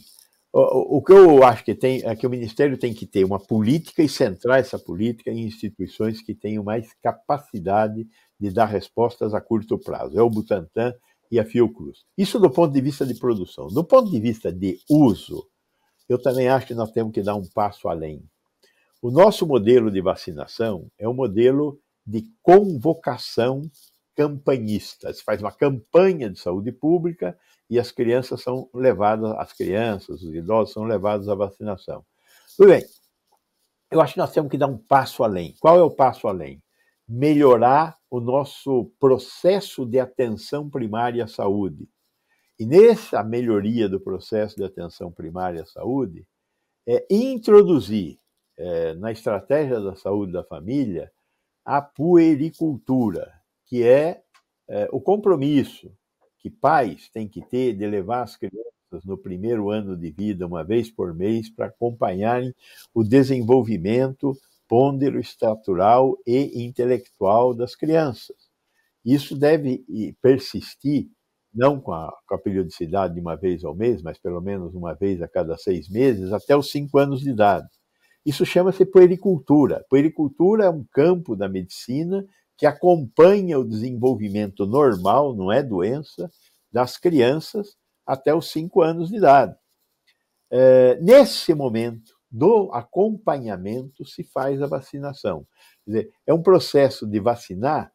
o, 0.54 1.02
que 1.02 1.14
eu 1.14 1.44
acho 1.44 1.64
que 1.64 1.74
tem 1.74 2.02
é 2.04 2.16
que 2.16 2.28
o 2.28 2.30
Ministério 2.30 2.78
tem 2.78 2.94
que 2.94 3.06
ter 3.06 3.24
uma 3.24 3.40
política 3.40 4.04
e 4.04 4.10
centrar 4.10 4.60
essa 4.60 4.78
política 4.78 5.32
em 5.32 5.46
instituições 5.46 6.22
que 6.22 6.36
tenham 6.36 6.64
mais 6.64 6.94
capacidade 7.02 8.06
de 8.38 8.52
dar 8.52 8.66
respostas 8.66 9.34
a 9.34 9.40
curto 9.40 9.78
prazo. 9.78 10.20
É 10.20 10.22
o 10.22 10.30
Butantan 10.30 10.94
e 11.32 11.40
a 11.40 11.46
Fiocruz. 11.46 12.04
Isso 12.18 12.38
do 12.38 12.50
ponto 12.50 12.74
de 12.74 12.82
vista 12.82 13.06
de 13.06 13.14
produção. 13.14 13.68
Do 13.68 13.84
ponto 13.84 14.12
de 14.12 14.20
vista 14.20 14.52
de 14.52 14.78
uso, 14.90 15.48
eu 16.10 16.22
também 16.22 16.50
acho 16.50 16.68
que 16.68 16.74
nós 16.74 16.92
temos 16.92 17.14
que 17.14 17.22
dar 17.22 17.36
um 17.36 17.48
passo 17.54 17.88
além. 17.88 18.22
O 19.02 19.10
nosso 19.10 19.48
modelo 19.48 19.90
de 19.90 20.02
vacinação 20.02 20.92
é 21.00 21.08
um 21.08 21.14
modelo 21.14 21.80
de 22.06 22.26
convocação 22.44 23.62
campanhista. 24.16 25.14
Se 25.14 25.24
faz 25.24 25.42
uma 25.42 25.52
campanha 25.52 26.30
de 26.30 26.38
saúde 26.38 26.72
pública 26.74 27.38
e 27.72 27.80
as 27.80 27.90
crianças 27.90 28.42
são 28.42 28.70
levadas, 28.74 29.32
as 29.38 29.54
crianças, 29.54 30.22
os 30.22 30.36
idosos 30.36 30.74
são 30.74 30.84
levados 30.84 31.30
à 31.30 31.36
vacinação. 31.36 32.06
Tudo 32.58 32.68
bem. 32.68 32.84
Eu 33.90 34.02
acho 34.02 34.16
que 34.16 34.20
nós 34.20 34.34
temos 34.34 34.52
que 34.52 34.58
dar 34.58 34.68
um 34.68 34.78
passo 34.78 35.24
além. 35.24 35.56
Qual 35.58 35.80
é 35.80 35.82
o 35.82 35.90
passo 35.90 36.28
além? 36.28 36.62
Melhorar 37.08 37.98
o 38.10 38.20
nosso 38.20 38.92
processo 39.00 39.86
de 39.86 40.02
atenção 40.02 40.70
primária 40.70 41.24
à 41.24 41.28
saúde. 41.28 41.88
E 42.60 42.66
nessa 42.66 43.24
melhoria 43.24 43.88
do 43.88 44.02
processo 44.02 44.58
de 44.58 44.66
atenção 44.66 45.10
primária 45.10 45.62
à 45.62 45.66
saúde, 45.66 46.28
é 46.86 47.06
introduzir 47.10 48.20
é, 48.58 48.94
na 48.96 49.14
estratégia 49.14 49.80
da 49.80 49.96
saúde 49.96 50.34
da 50.34 50.44
família 50.44 51.10
a 51.64 51.82
puericultura, 51.82 53.32
que 53.66 53.82
é, 53.82 54.22
é 54.68 54.90
o 54.92 55.00
compromisso 55.00 55.90
que 56.42 56.50
pais 56.50 57.10
têm 57.10 57.28
que 57.28 57.42
ter 57.46 57.74
de 57.74 57.86
levar 57.86 58.24
as 58.24 58.36
crianças 58.36 59.06
no 59.06 59.18
primeiro 59.18 59.70
ano 59.70 59.96
de 59.96 60.12
vida, 60.12 60.48
uma 60.48 60.64
vez 60.64 60.90
por 60.90 61.14
mês, 61.14 61.50
para 61.50 61.68
acompanharem 61.68 62.54
o 62.94 63.04
desenvolvimento 63.04 64.36
pôndero 64.68 65.20
estatural 65.20 66.18
e 66.26 66.64
intelectual 66.64 67.54
das 67.54 67.76
crianças. 67.76 68.36
Isso 69.06 69.36
deve 69.36 69.86
persistir, 70.22 71.10
não 71.54 71.80
com 71.80 71.92
a, 71.92 72.12
com 72.28 72.36
a 72.36 72.40
periodicidade 72.40 73.14
de 73.14 73.20
uma 73.20 73.36
vez 73.36 73.64
ao 73.64 73.76
mês, 73.76 74.02
mas 74.02 74.18
pelo 74.18 74.42
menos 74.42 74.74
uma 74.74 74.94
vez 74.94 75.22
a 75.22 75.28
cada 75.28 75.58
seis 75.58 75.90
meses, 75.90 76.32
até 76.32 76.56
os 76.56 76.72
cinco 76.72 76.98
anos 76.98 77.22
de 77.22 77.30
idade. 77.30 77.68
Isso 78.26 78.46
chama-se 78.46 78.86
puericultura. 78.86 79.84
Puericultura 79.90 80.66
é 80.66 80.70
um 80.70 80.86
campo 80.92 81.36
da 81.36 81.50
medicina 81.50 82.26
que 82.62 82.68
acompanha 82.68 83.58
o 83.58 83.68
desenvolvimento 83.68 84.68
normal, 84.68 85.34
não 85.34 85.52
é 85.52 85.64
doença, 85.64 86.32
das 86.72 86.96
crianças 86.96 87.76
até 88.06 88.36
os 88.36 88.52
cinco 88.52 88.84
anos 88.84 89.10
de 89.10 89.18
idade. 89.18 89.56
É, 90.52 90.96
nesse 91.02 91.56
momento 91.56 92.14
do 92.30 92.72
acompanhamento 92.72 94.06
se 94.06 94.24
faz 94.24 94.62
a 94.62 94.68
vacinação. 94.68 95.44
Dizer, 95.88 96.14
é 96.24 96.32
um 96.36 96.44
processo 96.44 97.08
de 97.08 97.20
vacinar 97.20 97.92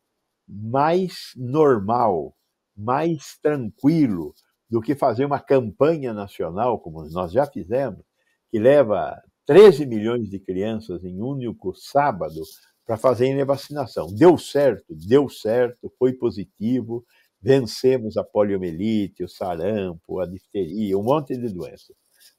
mais 0.49 1.31
normal, 1.37 2.35
mais 2.77 3.39
tranquilo 3.41 4.35
do 4.69 4.81
que 4.81 4.97
fazer 4.97 5.27
uma 5.27 5.39
campanha 5.39 6.13
nacional, 6.13 6.81
como 6.81 7.09
nós 7.11 7.31
já 7.31 7.47
fizemos, 7.47 8.05
que 8.51 8.59
leva 8.59 9.23
13 9.47 9.87
milhões 9.87 10.29
de 10.29 10.41
crianças 10.41 11.05
em 11.05 11.23
único 11.23 11.73
sábado 11.73 12.43
para 12.87 12.97
fazerem 12.97 13.43
a 13.43 13.45
vacinação. 13.45 14.07
Deu 14.15 14.39
certo, 14.39 14.95
deu 14.95 15.29
certo, 15.29 15.93
foi 15.99 16.13
positivo, 16.13 17.05
vencemos 17.43 18.17
a 18.17 18.23
poliomielite, 18.23 19.25
o 19.25 19.29
sarampo, 19.29 20.21
a 20.21 20.27
difteria, 20.27 20.97
um 20.97 21.03
monte 21.03 21.37
de 21.37 21.53
doenças. 21.53 21.95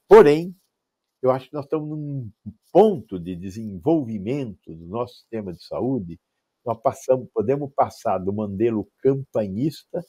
Porém, 0.08 0.56
eu 1.20 1.30
acho 1.30 1.48
que 1.48 1.54
nós 1.54 1.64
estamos 1.64 1.88
num 1.88 2.30
ponto 2.72 3.18
de 3.18 3.36
desenvolvimento 3.36 4.74
do 4.74 4.86
nosso 4.86 5.16
sistema 5.16 5.52
de 5.52 5.62
saúde. 5.62 6.18
Nós 6.64 6.80
passamos, 6.80 7.28
podemos 7.34 7.70
passar 7.74 8.18
do 8.18 8.32
modelo 8.32 8.88
campanhista 9.00 10.02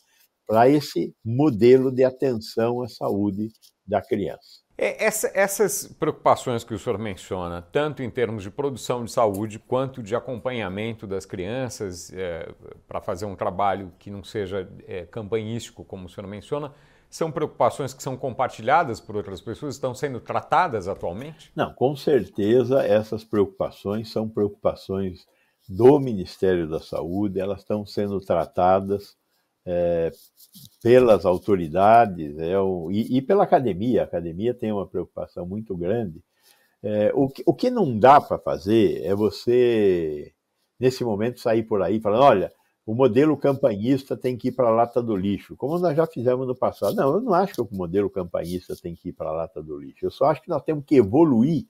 para 0.47 0.69
esse 0.69 1.13
modelo 1.23 1.91
de 1.91 2.03
atenção 2.03 2.81
à 2.81 2.87
saúde 2.87 3.51
da 3.85 4.01
criança. 4.01 4.68
É, 4.81 5.03
essa, 5.03 5.29
essas 5.33 5.93
preocupações 5.99 6.63
que 6.63 6.73
o 6.73 6.79
senhor 6.79 6.97
menciona, 6.97 7.61
tanto 7.61 8.01
em 8.01 8.09
termos 8.09 8.43
de 8.43 8.49
produção 8.49 9.03
de 9.03 9.11
saúde 9.11 9.59
quanto 9.59 10.01
de 10.01 10.15
acompanhamento 10.15 11.05
das 11.05 11.25
crianças, 11.25 12.13
é, 12.13 12.49
para 12.87 13.01
fazer 13.01 13.25
um 13.25 13.35
trabalho 13.35 13.91
que 13.99 14.09
não 14.09 14.23
seja 14.23 14.69
é, 14.87 15.05
campanhístico, 15.05 15.83
como 15.83 16.05
o 16.05 16.09
senhor 16.09 16.25
menciona, 16.27 16.73
são 17.09 17.29
preocupações 17.29 17.93
que 17.93 18.01
são 18.01 18.15
compartilhadas 18.15 19.01
por 19.01 19.17
outras 19.17 19.41
pessoas, 19.41 19.75
estão 19.75 19.93
sendo 19.93 20.21
tratadas 20.21 20.87
atualmente? 20.87 21.51
Não, 21.53 21.73
com 21.73 21.93
certeza 21.93 22.81
essas 22.81 23.25
preocupações 23.25 24.09
são 24.09 24.29
preocupações 24.29 25.27
do 25.67 25.99
Ministério 25.99 26.69
da 26.69 26.79
Saúde, 26.79 27.37
elas 27.37 27.59
estão 27.59 27.85
sendo 27.85 28.21
tratadas 28.21 29.17
é, 29.65 30.11
pelas 30.81 31.25
autoridades 31.25 32.37
é, 32.39 32.57
o, 32.59 32.89
e, 32.91 33.17
e, 33.17 33.21
pela 33.21 33.43
academia. 33.43 34.01
A 34.01 34.05
academia 34.05 34.53
tem 34.53 34.71
uma 34.71 34.87
preocupação 34.87 35.45
muito 35.45 35.75
grande. 35.75 36.21
É, 36.81 37.11
o, 37.13 37.27
que, 37.27 37.43
o 37.45 37.53
que 37.53 37.69
não 37.69 37.97
dá 37.97 38.21
para 38.21 38.39
fazer 38.39 39.03
é 39.03 39.13
você, 39.13 40.33
nesse 40.79 41.03
momento, 41.03 41.39
sair 41.39 41.63
por 41.63 41.81
aí 41.81 41.99
falando: 41.99 42.23
olha, 42.23 42.51
o 42.85 42.95
modelo 42.95 43.37
campanhista 43.37 44.17
tem 44.17 44.35
que 44.37 44.47
ir 44.47 44.51
para 44.53 44.69
a 44.69 44.71
lata 44.71 45.01
do 45.01 45.15
lixo, 45.15 45.55
como 45.55 45.77
nós 45.77 45.95
já 45.95 46.07
fizemos 46.07 46.47
no 46.47 46.55
passado. 46.55 46.95
Não, 46.95 47.13
eu 47.13 47.21
não 47.21 47.33
acho 47.33 47.53
que 47.53 47.61
o 47.61 47.67
modelo 47.71 48.09
campanhista 48.09 48.75
tem 48.75 48.95
que 48.95 49.09
ir 49.09 49.13
para 49.13 49.29
a 49.29 49.33
lata 49.33 49.61
do 49.61 49.77
lixo. 49.77 50.05
Eu 50.05 50.11
só 50.11 50.25
acho 50.25 50.41
que 50.41 50.49
nós 50.49 50.63
temos 50.63 50.83
que 50.85 50.95
evoluir 50.95 51.67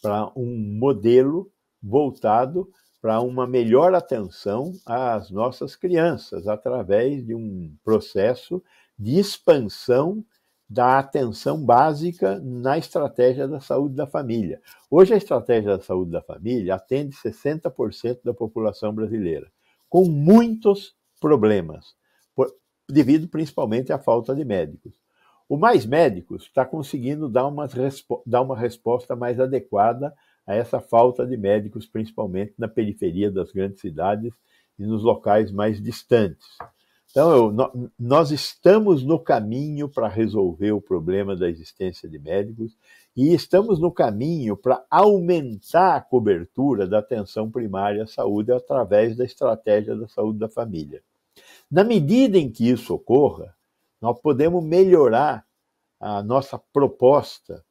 para 0.00 0.30
um 0.36 0.78
modelo 0.78 1.50
voltado 1.82 2.70
para 3.02 3.20
uma 3.20 3.48
melhor 3.48 3.92
atenção 3.96 4.72
às 4.86 5.28
nossas 5.28 5.74
crianças, 5.74 6.46
através 6.46 7.26
de 7.26 7.34
um 7.34 7.74
processo 7.82 8.62
de 8.96 9.18
expansão 9.18 10.24
da 10.70 11.00
atenção 11.00 11.62
básica 11.62 12.40
na 12.40 12.78
estratégia 12.78 13.48
da 13.48 13.60
saúde 13.60 13.96
da 13.96 14.06
família. 14.06 14.62
Hoje, 14.88 15.12
a 15.12 15.16
estratégia 15.16 15.76
da 15.76 15.82
saúde 15.82 16.12
da 16.12 16.22
família 16.22 16.76
atende 16.76 17.14
60% 17.16 18.20
da 18.24 18.32
população 18.32 18.94
brasileira, 18.94 19.50
com 19.90 20.04
muitos 20.04 20.94
problemas, 21.20 21.96
por, 22.36 22.54
devido 22.88 23.26
principalmente 23.26 23.92
à 23.92 23.98
falta 23.98 24.32
de 24.32 24.44
médicos. 24.44 24.94
O 25.48 25.58
Mais 25.58 25.84
Médicos 25.84 26.44
está 26.44 26.64
conseguindo 26.64 27.28
dar 27.28 27.50
dar 28.24 28.40
uma 28.40 28.56
resposta 28.56 29.16
mais 29.16 29.40
adequada 29.40 30.14
a 30.46 30.54
essa 30.54 30.80
falta 30.80 31.26
de 31.26 31.36
médicos, 31.36 31.86
principalmente 31.86 32.54
na 32.58 32.68
periferia 32.68 33.30
das 33.30 33.52
grandes 33.52 33.80
cidades 33.80 34.32
e 34.78 34.84
nos 34.84 35.02
locais 35.02 35.50
mais 35.50 35.80
distantes. 35.80 36.46
Então, 37.10 37.30
eu, 37.30 37.90
nós 37.98 38.30
estamos 38.30 39.04
no 39.04 39.18
caminho 39.18 39.86
para 39.86 40.08
resolver 40.08 40.72
o 40.72 40.80
problema 40.80 41.36
da 41.36 41.48
existência 41.48 42.08
de 42.08 42.18
médicos 42.18 42.74
e 43.14 43.34
estamos 43.34 43.78
no 43.78 43.92
caminho 43.92 44.56
para 44.56 44.82
aumentar 44.90 45.96
a 45.96 46.00
cobertura 46.00 46.86
da 46.86 47.00
atenção 47.00 47.50
primária 47.50 48.04
à 48.04 48.06
saúde 48.06 48.50
através 48.50 49.14
da 49.14 49.24
estratégia 49.24 49.94
da 49.94 50.08
saúde 50.08 50.38
da 50.38 50.48
família. 50.48 51.02
Na 51.70 51.84
medida 51.84 52.38
em 52.38 52.50
que 52.50 52.70
isso 52.70 52.94
ocorra, 52.94 53.54
nós 54.00 54.18
podemos 54.18 54.64
melhorar 54.64 55.44
a 56.00 56.22
nossa 56.22 56.58
proposta 56.72 57.62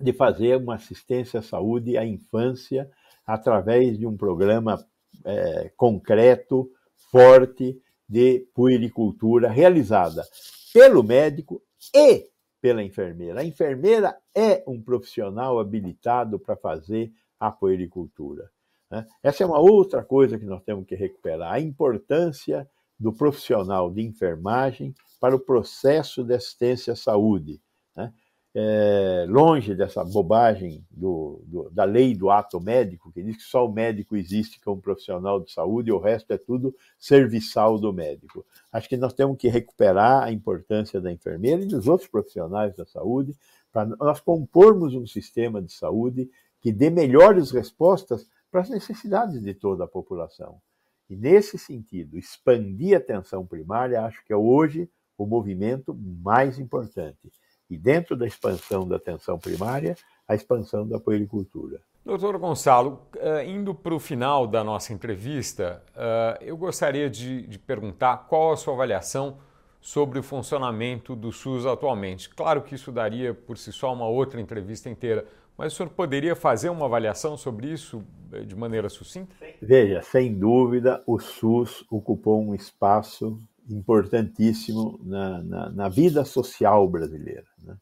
de 0.00 0.12
fazer 0.12 0.56
uma 0.56 0.74
assistência 0.74 1.40
à 1.40 1.42
saúde 1.42 1.96
à 1.96 2.04
infância 2.04 2.90
através 3.26 3.98
de 3.98 4.06
um 4.06 4.16
programa 4.16 4.84
é, 5.24 5.70
concreto, 5.76 6.70
forte, 7.10 7.80
de 8.08 8.46
puericultura 8.54 9.50
realizada 9.50 10.24
pelo 10.72 11.02
médico 11.02 11.60
e 11.94 12.28
pela 12.60 12.82
enfermeira. 12.82 13.40
A 13.40 13.44
enfermeira 13.44 14.16
é 14.34 14.62
um 14.66 14.80
profissional 14.80 15.58
habilitado 15.58 16.38
para 16.38 16.56
fazer 16.56 17.12
a 17.38 17.50
puericultura. 17.50 18.50
Né? 18.90 19.06
Essa 19.22 19.42
é 19.42 19.46
uma 19.46 19.58
outra 19.58 20.04
coisa 20.04 20.38
que 20.38 20.44
nós 20.44 20.62
temos 20.62 20.86
que 20.86 20.94
recuperar: 20.94 21.52
a 21.52 21.60
importância 21.60 22.68
do 22.98 23.12
profissional 23.12 23.90
de 23.90 24.02
enfermagem 24.02 24.94
para 25.20 25.34
o 25.34 25.40
processo 25.40 26.24
de 26.24 26.34
assistência 26.34 26.92
à 26.92 26.96
saúde. 26.96 27.60
Né? 27.94 28.12
É, 28.58 29.26
longe 29.28 29.74
dessa 29.74 30.02
bobagem 30.02 30.82
do, 30.90 31.42
do, 31.44 31.68
da 31.68 31.84
lei 31.84 32.14
do 32.14 32.30
ato 32.30 32.58
médico, 32.58 33.12
que 33.12 33.22
diz 33.22 33.36
que 33.36 33.42
só 33.42 33.66
o 33.66 33.70
médico 33.70 34.16
existe 34.16 34.58
como 34.60 34.80
profissional 34.80 35.38
de 35.38 35.52
saúde 35.52 35.90
e 35.90 35.92
o 35.92 35.98
resto 35.98 36.32
é 36.32 36.38
tudo 36.38 36.74
serviçal 36.98 37.78
do 37.78 37.92
médico. 37.92 38.46
Acho 38.72 38.88
que 38.88 38.96
nós 38.96 39.12
temos 39.12 39.36
que 39.36 39.48
recuperar 39.48 40.22
a 40.22 40.32
importância 40.32 40.98
da 41.02 41.12
enfermeira 41.12 41.60
e 41.60 41.66
dos 41.66 41.86
outros 41.86 42.08
profissionais 42.08 42.74
da 42.74 42.86
saúde 42.86 43.36
para 43.70 43.84
nós 43.84 44.20
compormos 44.20 44.94
um 44.94 45.06
sistema 45.06 45.60
de 45.60 45.70
saúde 45.70 46.30
que 46.58 46.72
dê 46.72 46.88
melhores 46.88 47.50
respostas 47.50 48.26
para 48.50 48.62
as 48.62 48.70
necessidades 48.70 49.42
de 49.42 49.52
toda 49.52 49.84
a 49.84 49.88
população. 49.88 50.62
E 51.10 51.14
nesse 51.14 51.58
sentido, 51.58 52.16
expandir 52.16 52.94
a 52.94 53.00
atenção 53.00 53.44
primária, 53.44 54.00
acho 54.00 54.24
que 54.24 54.32
é 54.32 54.36
hoje 54.36 54.88
o 55.18 55.26
movimento 55.26 55.94
mais 55.94 56.58
importante 56.58 57.30
e 57.68 57.76
dentro 57.76 58.16
da 58.16 58.26
expansão 58.26 58.86
da 58.86 58.96
atenção 58.96 59.38
primária, 59.38 59.96
a 60.26 60.34
expansão 60.34 60.86
da 60.86 60.98
puericultura. 60.98 61.80
Doutor 62.04 62.38
Gonçalo, 62.38 63.02
eh, 63.16 63.46
indo 63.46 63.74
para 63.74 63.92
o 63.92 63.98
final 63.98 64.46
da 64.46 64.62
nossa 64.62 64.92
entrevista, 64.92 65.82
eh, 65.96 66.38
eu 66.42 66.56
gostaria 66.56 67.10
de, 67.10 67.46
de, 67.48 67.58
perguntar 67.58 68.28
qual 68.28 68.52
a 68.52 68.56
sua 68.56 68.74
avaliação 68.74 69.38
sobre 69.80 70.20
o 70.20 70.22
funcionamento 70.22 71.16
do 71.16 71.32
SUS 71.32 71.66
atualmente. 71.66 72.28
Claro 72.28 72.62
que 72.62 72.76
isso 72.76 72.92
daria 72.92 73.34
por 73.34 73.58
si 73.58 73.72
só 73.72 73.92
uma 73.92 74.06
outra 74.06 74.40
entrevista 74.40 74.88
inteira, 74.88 75.26
mas 75.58 75.72
o 75.72 75.76
senhor 75.76 75.90
poderia 75.90 76.36
fazer 76.36 76.68
uma 76.68 76.86
avaliação 76.86 77.36
sobre 77.36 77.72
isso 77.72 78.04
eh, 78.32 78.42
de 78.42 78.54
maneira 78.54 78.88
sucinta? 78.88 79.34
Veja, 79.60 80.00
sem 80.00 80.32
dúvida, 80.32 81.02
o 81.06 81.18
SUS 81.18 81.84
ocupou 81.90 82.40
um 82.40 82.54
espaço 82.54 83.40
importantíssimo 83.68 85.00
na, 85.02 85.42
na, 85.42 85.70
na 85.70 85.88
vida 85.88 86.24
social 86.24 86.88
brasileira. 86.88 87.46
Né? 87.62 87.76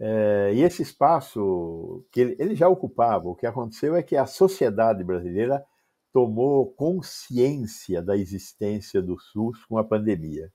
É, 0.00 0.52
e 0.54 0.62
esse 0.62 0.82
espaço 0.82 2.04
que 2.10 2.20
ele, 2.20 2.36
ele 2.38 2.54
já 2.54 2.68
ocupava, 2.68 3.28
o 3.28 3.34
que 3.34 3.46
aconteceu 3.46 3.94
é 3.94 4.02
que 4.02 4.16
a 4.16 4.26
sociedade 4.26 5.04
brasileira 5.04 5.64
tomou 6.12 6.72
consciência 6.72 8.02
da 8.02 8.16
existência 8.16 9.00
do 9.00 9.18
SUS 9.18 9.64
com 9.64 9.78
a 9.78 9.84
pandemia. 9.84 10.52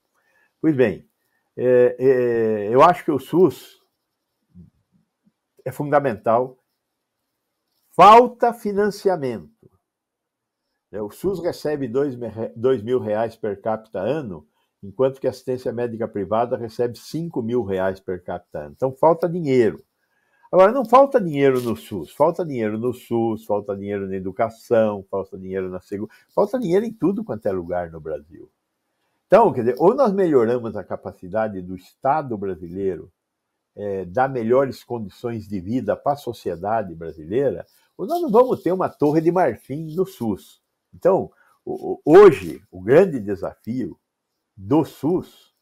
Pois 0.61 0.75
bem, 0.75 1.07
é, 1.55 1.95
é, 1.97 2.67
eu 2.73 2.81
acho 2.83 3.03
que 3.03 3.11
o 3.11 3.19
SUS 3.19 3.81
é 5.65 5.71
fundamental. 5.71 6.57
Falta 7.95 8.53
financiamento. 8.53 9.56
É, 10.91 11.01
o 11.01 11.09
SUS 11.09 11.41
recebe 11.41 11.87
2 11.87 12.83
mil 12.83 12.99
reais 12.99 13.35
per 13.35 13.61
capita 13.61 13.99
ano, 13.99 14.47
enquanto 14.81 15.19
que 15.19 15.27
a 15.27 15.29
assistência 15.29 15.71
médica 15.73 16.07
privada 16.07 16.55
recebe 16.55 16.97
5 16.97 17.41
mil 17.41 17.63
reais 17.63 17.99
per 17.99 18.23
capita 18.23 18.59
ano. 18.59 18.73
Então 18.75 18.91
falta 18.93 19.27
dinheiro. 19.27 19.83
Agora, 20.49 20.71
não 20.71 20.85
falta 20.85 21.19
dinheiro 21.19 21.59
no 21.61 21.75
SUS, 21.75 22.11
falta 22.11 22.45
dinheiro 22.45 22.77
no 22.77 22.93
SUS, 22.93 23.45
falta 23.45 23.75
dinheiro 23.75 24.07
na 24.07 24.15
educação, 24.15 25.05
falta 25.11 25.37
dinheiro 25.37 25.69
na 25.69 25.81
segurança, 25.81 26.17
falta 26.33 26.57
dinheiro 26.57 26.85
em 26.85 26.93
tudo 26.93 27.23
quanto 27.23 27.45
é 27.45 27.51
lugar 27.51 27.91
no 27.91 27.99
Brasil. 27.99 28.49
Então, 29.25 29.51
quer 29.51 29.59
dizer, 29.61 29.75
ou 29.77 29.93
nós 29.93 30.13
melhoramos 30.13 30.77
a 30.77 30.85
capacidade 30.85 31.61
do 31.61 31.75
Estado 31.75 32.37
brasileiro 32.37 33.11
é, 33.75 34.05
dar 34.05 34.29
melhores 34.29 34.85
condições 34.85 35.49
de 35.49 35.59
vida 35.59 35.97
para 35.97 36.13
a 36.13 36.17
sociedade 36.17 36.95
brasileira, 36.95 37.65
ou 37.97 38.07
nós 38.07 38.21
não 38.21 38.31
vamos 38.31 38.63
ter 38.63 38.71
uma 38.71 38.87
torre 38.87 39.19
de 39.19 39.31
marfim 39.31 39.93
no 39.95 40.05
SUS. 40.05 40.61
Então, 40.93 41.31
hoje, 42.05 42.63
o 42.71 42.81
grande 42.81 43.19
desafio 43.19 43.99
do 44.55 44.83
SUS 44.83 45.53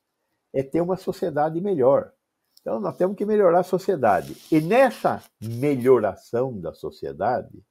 é 0.53 0.63
ter 0.63 0.81
uma 0.81 0.97
sociedade 0.97 1.59
melhor. 1.59 2.13
Então, 2.61 2.79
nós 2.79 2.97
temos 2.97 3.15
que 3.15 3.25
melhorar 3.25 3.59
a 3.59 3.63
sociedade. 3.63 4.35
E 4.51 4.59
nessa 4.59 5.23
melhoração 5.39 6.59
da 6.59 6.73
sociedade, 6.73 7.63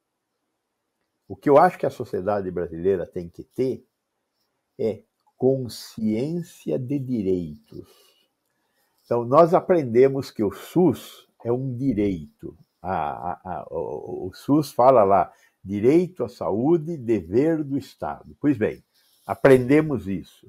o 1.27 1.35
que 1.35 1.49
eu 1.49 1.57
acho 1.57 1.77
que 1.77 1.85
a 1.85 1.89
sociedade 1.89 2.49
brasileira 2.51 3.05
tem 3.05 3.27
que 3.27 3.43
ter 3.43 3.85
é 4.79 5.03
consciência 5.35 6.79
de 6.79 6.99
direitos. 6.99 7.89
Então, 9.03 9.25
nós 9.25 9.53
aprendemos 9.53 10.31
que 10.31 10.43
o 10.43 10.51
SUS 10.51 11.27
é 11.43 11.51
um 11.51 11.75
direito. 11.75 12.57
A, 12.81 13.31
a, 13.31 13.41
a, 13.43 13.67
o, 13.69 14.27
o 14.29 14.33
SUS 14.33 14.71
fala 14.71 15.03
lá, 15.03 15.33
direito 15.65 16.23
à 16.23 16.29
saúde, 16.29 16.95
dever 16.95 17.63
do 17.63 17.75
Estado. 17.75 18.37
Pois 18.39 18.55
bem, 18.55 18.83
aprendemos 19.25 20.07
isso. 20.07 20.47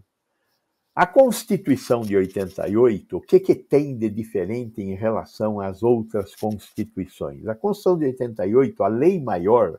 A 0.94 1.06
Constituição 1.06 2.02
de 2.02 2.16
88, 2.16 3.16
o 3.16 3.20
que, 3.20 3.40
que 3.40 3.54
tem 3.54 3.96
de 3.96 4.08
diferente 4.08 4.80
em 4.80 4.94
relação 4.94 5.60
às 5.60 5.82
outras 5.82 6.34
constituições? 6.34 7.46
A 7.46 7.54
Constituição 7.54 7.98
de 7.98 8.06
88, 8.06 8.82
a 8.82 8.88
lei 8.88 9.20
maior, 9.20 9.78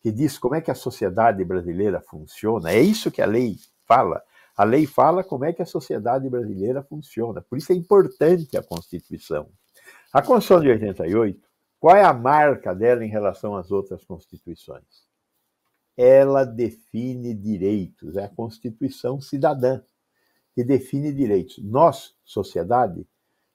que 0.00 0.12
diz 0.12 0.38
como 0.38 0.54
é 0.54 0.60
que 0.60 0.70
a 0.70 0.74
sociedade 0.74 1.44
brasileira 1.44 2.00
funciona, 2.00 2.72
é 2.72 2.80
isso 2.80 3.10
que 3.10 3.22
a 3.22 3.26
lei 3.26 3.56
fala. 3.86 4.22
A 4.56 4.62
lei 4.62 4.86
fala 4.86 5.24
como 5.24 5.44
é 5.44 5.52
que 5.52 5.62
a 5.62 5.66
sociedade 5.66 6.28
brasileira 6.28 6.82
funciona. 6.82 7.40
Por 7.40 7.58
isso 7.58 7.72
é 7.72 7.74
importante 7.74 8.56
a 8.56 8.62
Constituição. 8.62 9.48
A 10.12 10.22
Constituição 10.22 10.60
de 10.60 10.68
88, 10.68 11.43
qual 11.84 11.98
é 11.98 12.02
a 12.02 12.14
marca 12.14 12.74
dela 12.74 13.04
em 13.04 13.10
relação 13.10 13.54
às 13.54 13.70
outras 13.70 14.02
constituições? 14.06 15.06
Ela 15.94 16.42
define 16.42 17.34
direitos, 17.34 18.16
é 18.16 18.24
a 18.24 18.28
Constituição 18.30 19.20
cidadã 19.20 19.82
que 20.54 20.64
define 20.64 21.12
direitos. 21.12 21.62
Nós, 21.62 22.16
sociedade, 22.24 23.06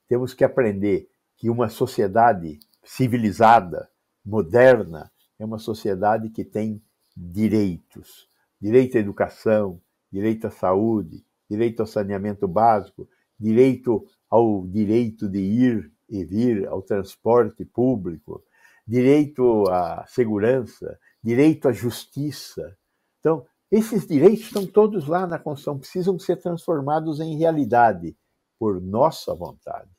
temos 0.08 0.36
que 0.36 0.44
aprender 0.44 1.10
que 1.38 1.50
uma 1.50 1.70
sociedade 1.70 2.60
civilizada, 2.84 3.90
moderna, 4.24 5.12
é 5.40 5.44
uma 5.44 5.58
sociedade 5.58 6.30
que 6.30 6.46
tem 6.46 6.80
direitos. 7.18 8.30
Direito 8.62 8.96
à 8.96 9.00
educação, 9.00 9.82
direito 10.12 10.46
à 10.46 10.52
saúde, 10.52 11.26
direito 11.50 11.80
ao 11.80 11.88
saneamento 11.88 12.48
básico, 12.48 13.10
direito 13.40 14.08
ao 14.30 14.68
direito 14.68 15.28
de 15.28 15.40
ir 15.40 15.92
e 16.10 16.24
vir, 16.24 16.68
ao 16.68 16.82
transporte 16.82 17.64
público, 17.64 18.44
direito 18.86 19.64
à 19.70 20.06
segurança, 20.08 21.00
direito 21.24 21.68
à 21.68 21.72
justiça. 21.72 22.78
Então, 23.20 23.46
esses 23.72 24.08
direitos 24.08 24.46
estão 24.46 24.66
todos 24.66 25.08
lá 25.08 25.28
na 25.28 25.38
Constituição, 25.38 25.78
precisam 25.78 26.18
ser 26.18 26.38
transformados 26.38 27.20
em 27.20 27.38
realidade 27.38 28.18
por 28.58 28.82
nossa 28.82 29.34
vontade. 29.36 29.90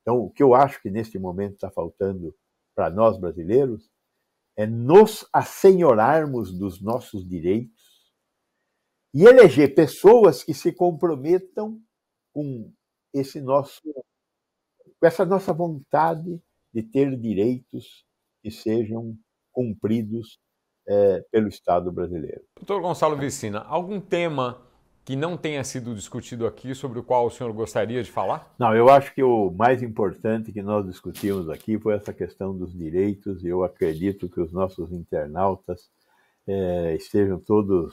Então, 0.00 0.18
o 0.18 0.30
que 0.30 0.42
eu 0.42 0.54
acho 0.54 0.82
que 0.82 0.90
neste 0.90 1.18
momento 1.18 1.54
está 1.54 1.70
faltando 1.70 2.34
para 2.74 2.90
nós 2.90 3.16
brasileiros 3.18 3.88
é 4.56 4.66
nos 4.66 5.26
assenhorarmos 5.32 6.52
dos 6.52 6.82
nossos 6.82 7.26
direitos 7.26 8.12
e 9.14 9.24
eleger 9.24 9.74
pessoas 9.74 10.42
que 10.42 10.52
se 10.52 10.72
comprometam 10.72 11.80
com 12.32 12.72
esse 13.12 13.40
nosso 13.40 13.80
com 15.02 15.06
essa 15.08 15.24
nossa 15.24 15.52
vontade 15.52 16.40
de 16.72 16.80
ter 16.80 17.16
direitos 17.16 18.04
que 18.40 18.52
sejam 18.52 19.18
cumpridos 19.50 20.38
é, 20.86 21.24
pelo 21.28 21.48
Estado 21.48 21.90
brasileiro. 21.90 22.42
Doutor 22.56 22.80
Gonçalo 22.80 23.16
Vicina, 23.16 23.62
algum 23.62 24.00
tema 24.00 24.62
que 25.04 25.16
não 25.16 25.36
tenha 25.36 25.64
sido 25.64 25.92
discutido 25.92 26.46
aqui 26.46 26.72
sobre 26.72 27.00
o 27.00 27.02
qual 27.02 27.26
o 27.26 27.30
senhor 27.32 27.52
gostaria 27.52 28.00
de 28.00 28.12
falar? 28.12 28.54
Não, 28.56 28.76
eu 28.76 28.88
acho 28.88 29.12
que 29.12 29.24
o 29.24 29.50
mais 29.50 29.82
importante 29.82 30.52
que 30.52 30.62
nós 30.62 30.86
discutimos 30.86 31.50
aqui 31.50 31.76
foi 31.80 31.94
essa 31.94 32.12
questão 32.12 32.56
dos 32.56 32.72
direitos, 32.72 33.42
e 33.42 33.48
eu 33.48 33.64
acredito 33.64 34.28
que 34.28 34.40
os 34.40 34.52
nossos 34.52 34.92
internautas 34.92 35.90
é, 36.46 36.94
estejam 36.94 37.40
todos 37.40 37.92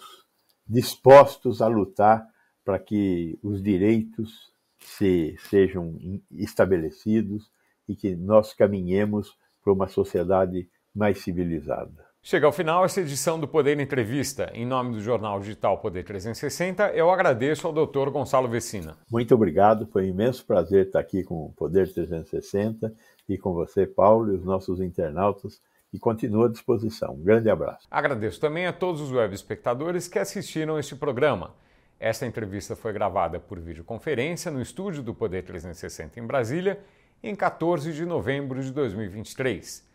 dispostos 0.68 1.60
a 1.60 1.68
lutar 1.68 2.24
para 2.64 2.78
que 2.78 3.40
os 3.42 3.64
direitos 3.64 4.54
se, 4.80 5.36
sejam 5.50 5.98
estabelecidos 6.32 7.52
e 7.88 7.96
que 7.96 8.16
nós 8.16 8.54
caminhemos 8.54 9.38
para 9.64 9.74
uma 9.74 9.88
sociedade 9.88 10.70
mais 10.96 11.20
civilizada. 11.20 12.10
Chega 12.22 12.46
ao 12.46 12.52
final 12.52 12.84
essa 12.84 13.00
edição 13.00 13.40
do 13.40 13.48
Poder 13.48 13.80
Entrevista. 13.80 14.52
Em 14.54 14.66
nome 14.66 14.92
do 14.92 15.02
jornal 15.02 15.40
digital 15.40 15.78
Poder 15.78 16.04
360, 16.04 16.92
eu 16.92 17.10
agradeço 17.10 17.66
ao 17.66 17.74
Dr. 17.74 18.10
Gonçalo 18.10 18.50
Vecina. 18.50 18.98
Muito 19.10 19.34
obrigado, 19.34 19.88
foi 19.88 20.04
um 20.04 20.10
imenso 20.10 20.46
prazer 20.46 20.88
estar 20.88 21.00
aqui 21.00 21.24
com 21.24 21.46
o 21.46 21.54
Poder 21.54 21.92
360 21.92 22.94
e 23.28 23.38
com 23.38 23.54
você, 23.54 23.88
Paulo, 23.88 24.34
e 24.34 24.36
os 24.36 24.44
nossos 24.44 24.82
internautas 24.82 25.62
e 25.94 25.98
continuo 25.98 26.44
à 26.44 26.50
disposição. 26.50 27.14
Um 27.14 27.24
grande 27.24 27.50
abraço. 27.50 27.88
Agradeço 27.90 28.40
também 28.40 28.68
a 28.68 28.74
todos 28.74 29.02
os 29.02 29.12
web 29.12 29.34
espectadores 29.34 30.08
que 30.08 30.20
assistiram 30.20 30.78
este 30.78 30.96
programa. 30.96 31.56
Esta 32.00 32.26
entrevista 32.26 32.78
foi 32.78 32.94
gravada 32.94 33.42
por 33.42 33.60
videoconferência 33.60 34.50
no 34.50 34.62
estúdio 34.62 35.04
do 35.04 35.14
Poder 35.14 35.44
360 35.44 36.18
em 36.18 36.26
Brasília 36.26 36.80
em 37.22 37.36
14 37.36 37.92
de 37.92 38.06
novembro 38.06 38.64
de 38.64 38.72
2023. 38.72 39.86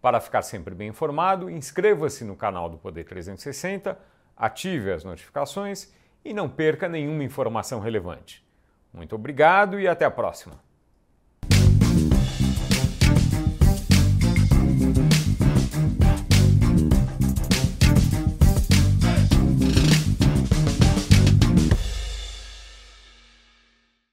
Para 0.00 0.20
ficar 0.20 0.42
sempre 0.42 0.72
bem 0.72 0.88
informado, 0.88 1.50
inscreva-se 1.50 2.24
no 2.24 2.36
canal 2.36 2.68
do 2.70 2.78
Poder 2.78 3.04
360, 3.04 3.98
ative 4.36 4.92
as 4.92 5.02
notificações 5.02 5.92
e 6.24 6.32
não 6.32 6.48
perca 6.48 6.88
nenhuma 6.88 7.24
informação 7.24 7.80
relevante. 7.80 8.46
Muito 8.92 9.16
obrigado 9.16 9.80
e 9.80 9.88
até 9.88 10.04
a 10.04 10.10
próxima! 10.12 10.67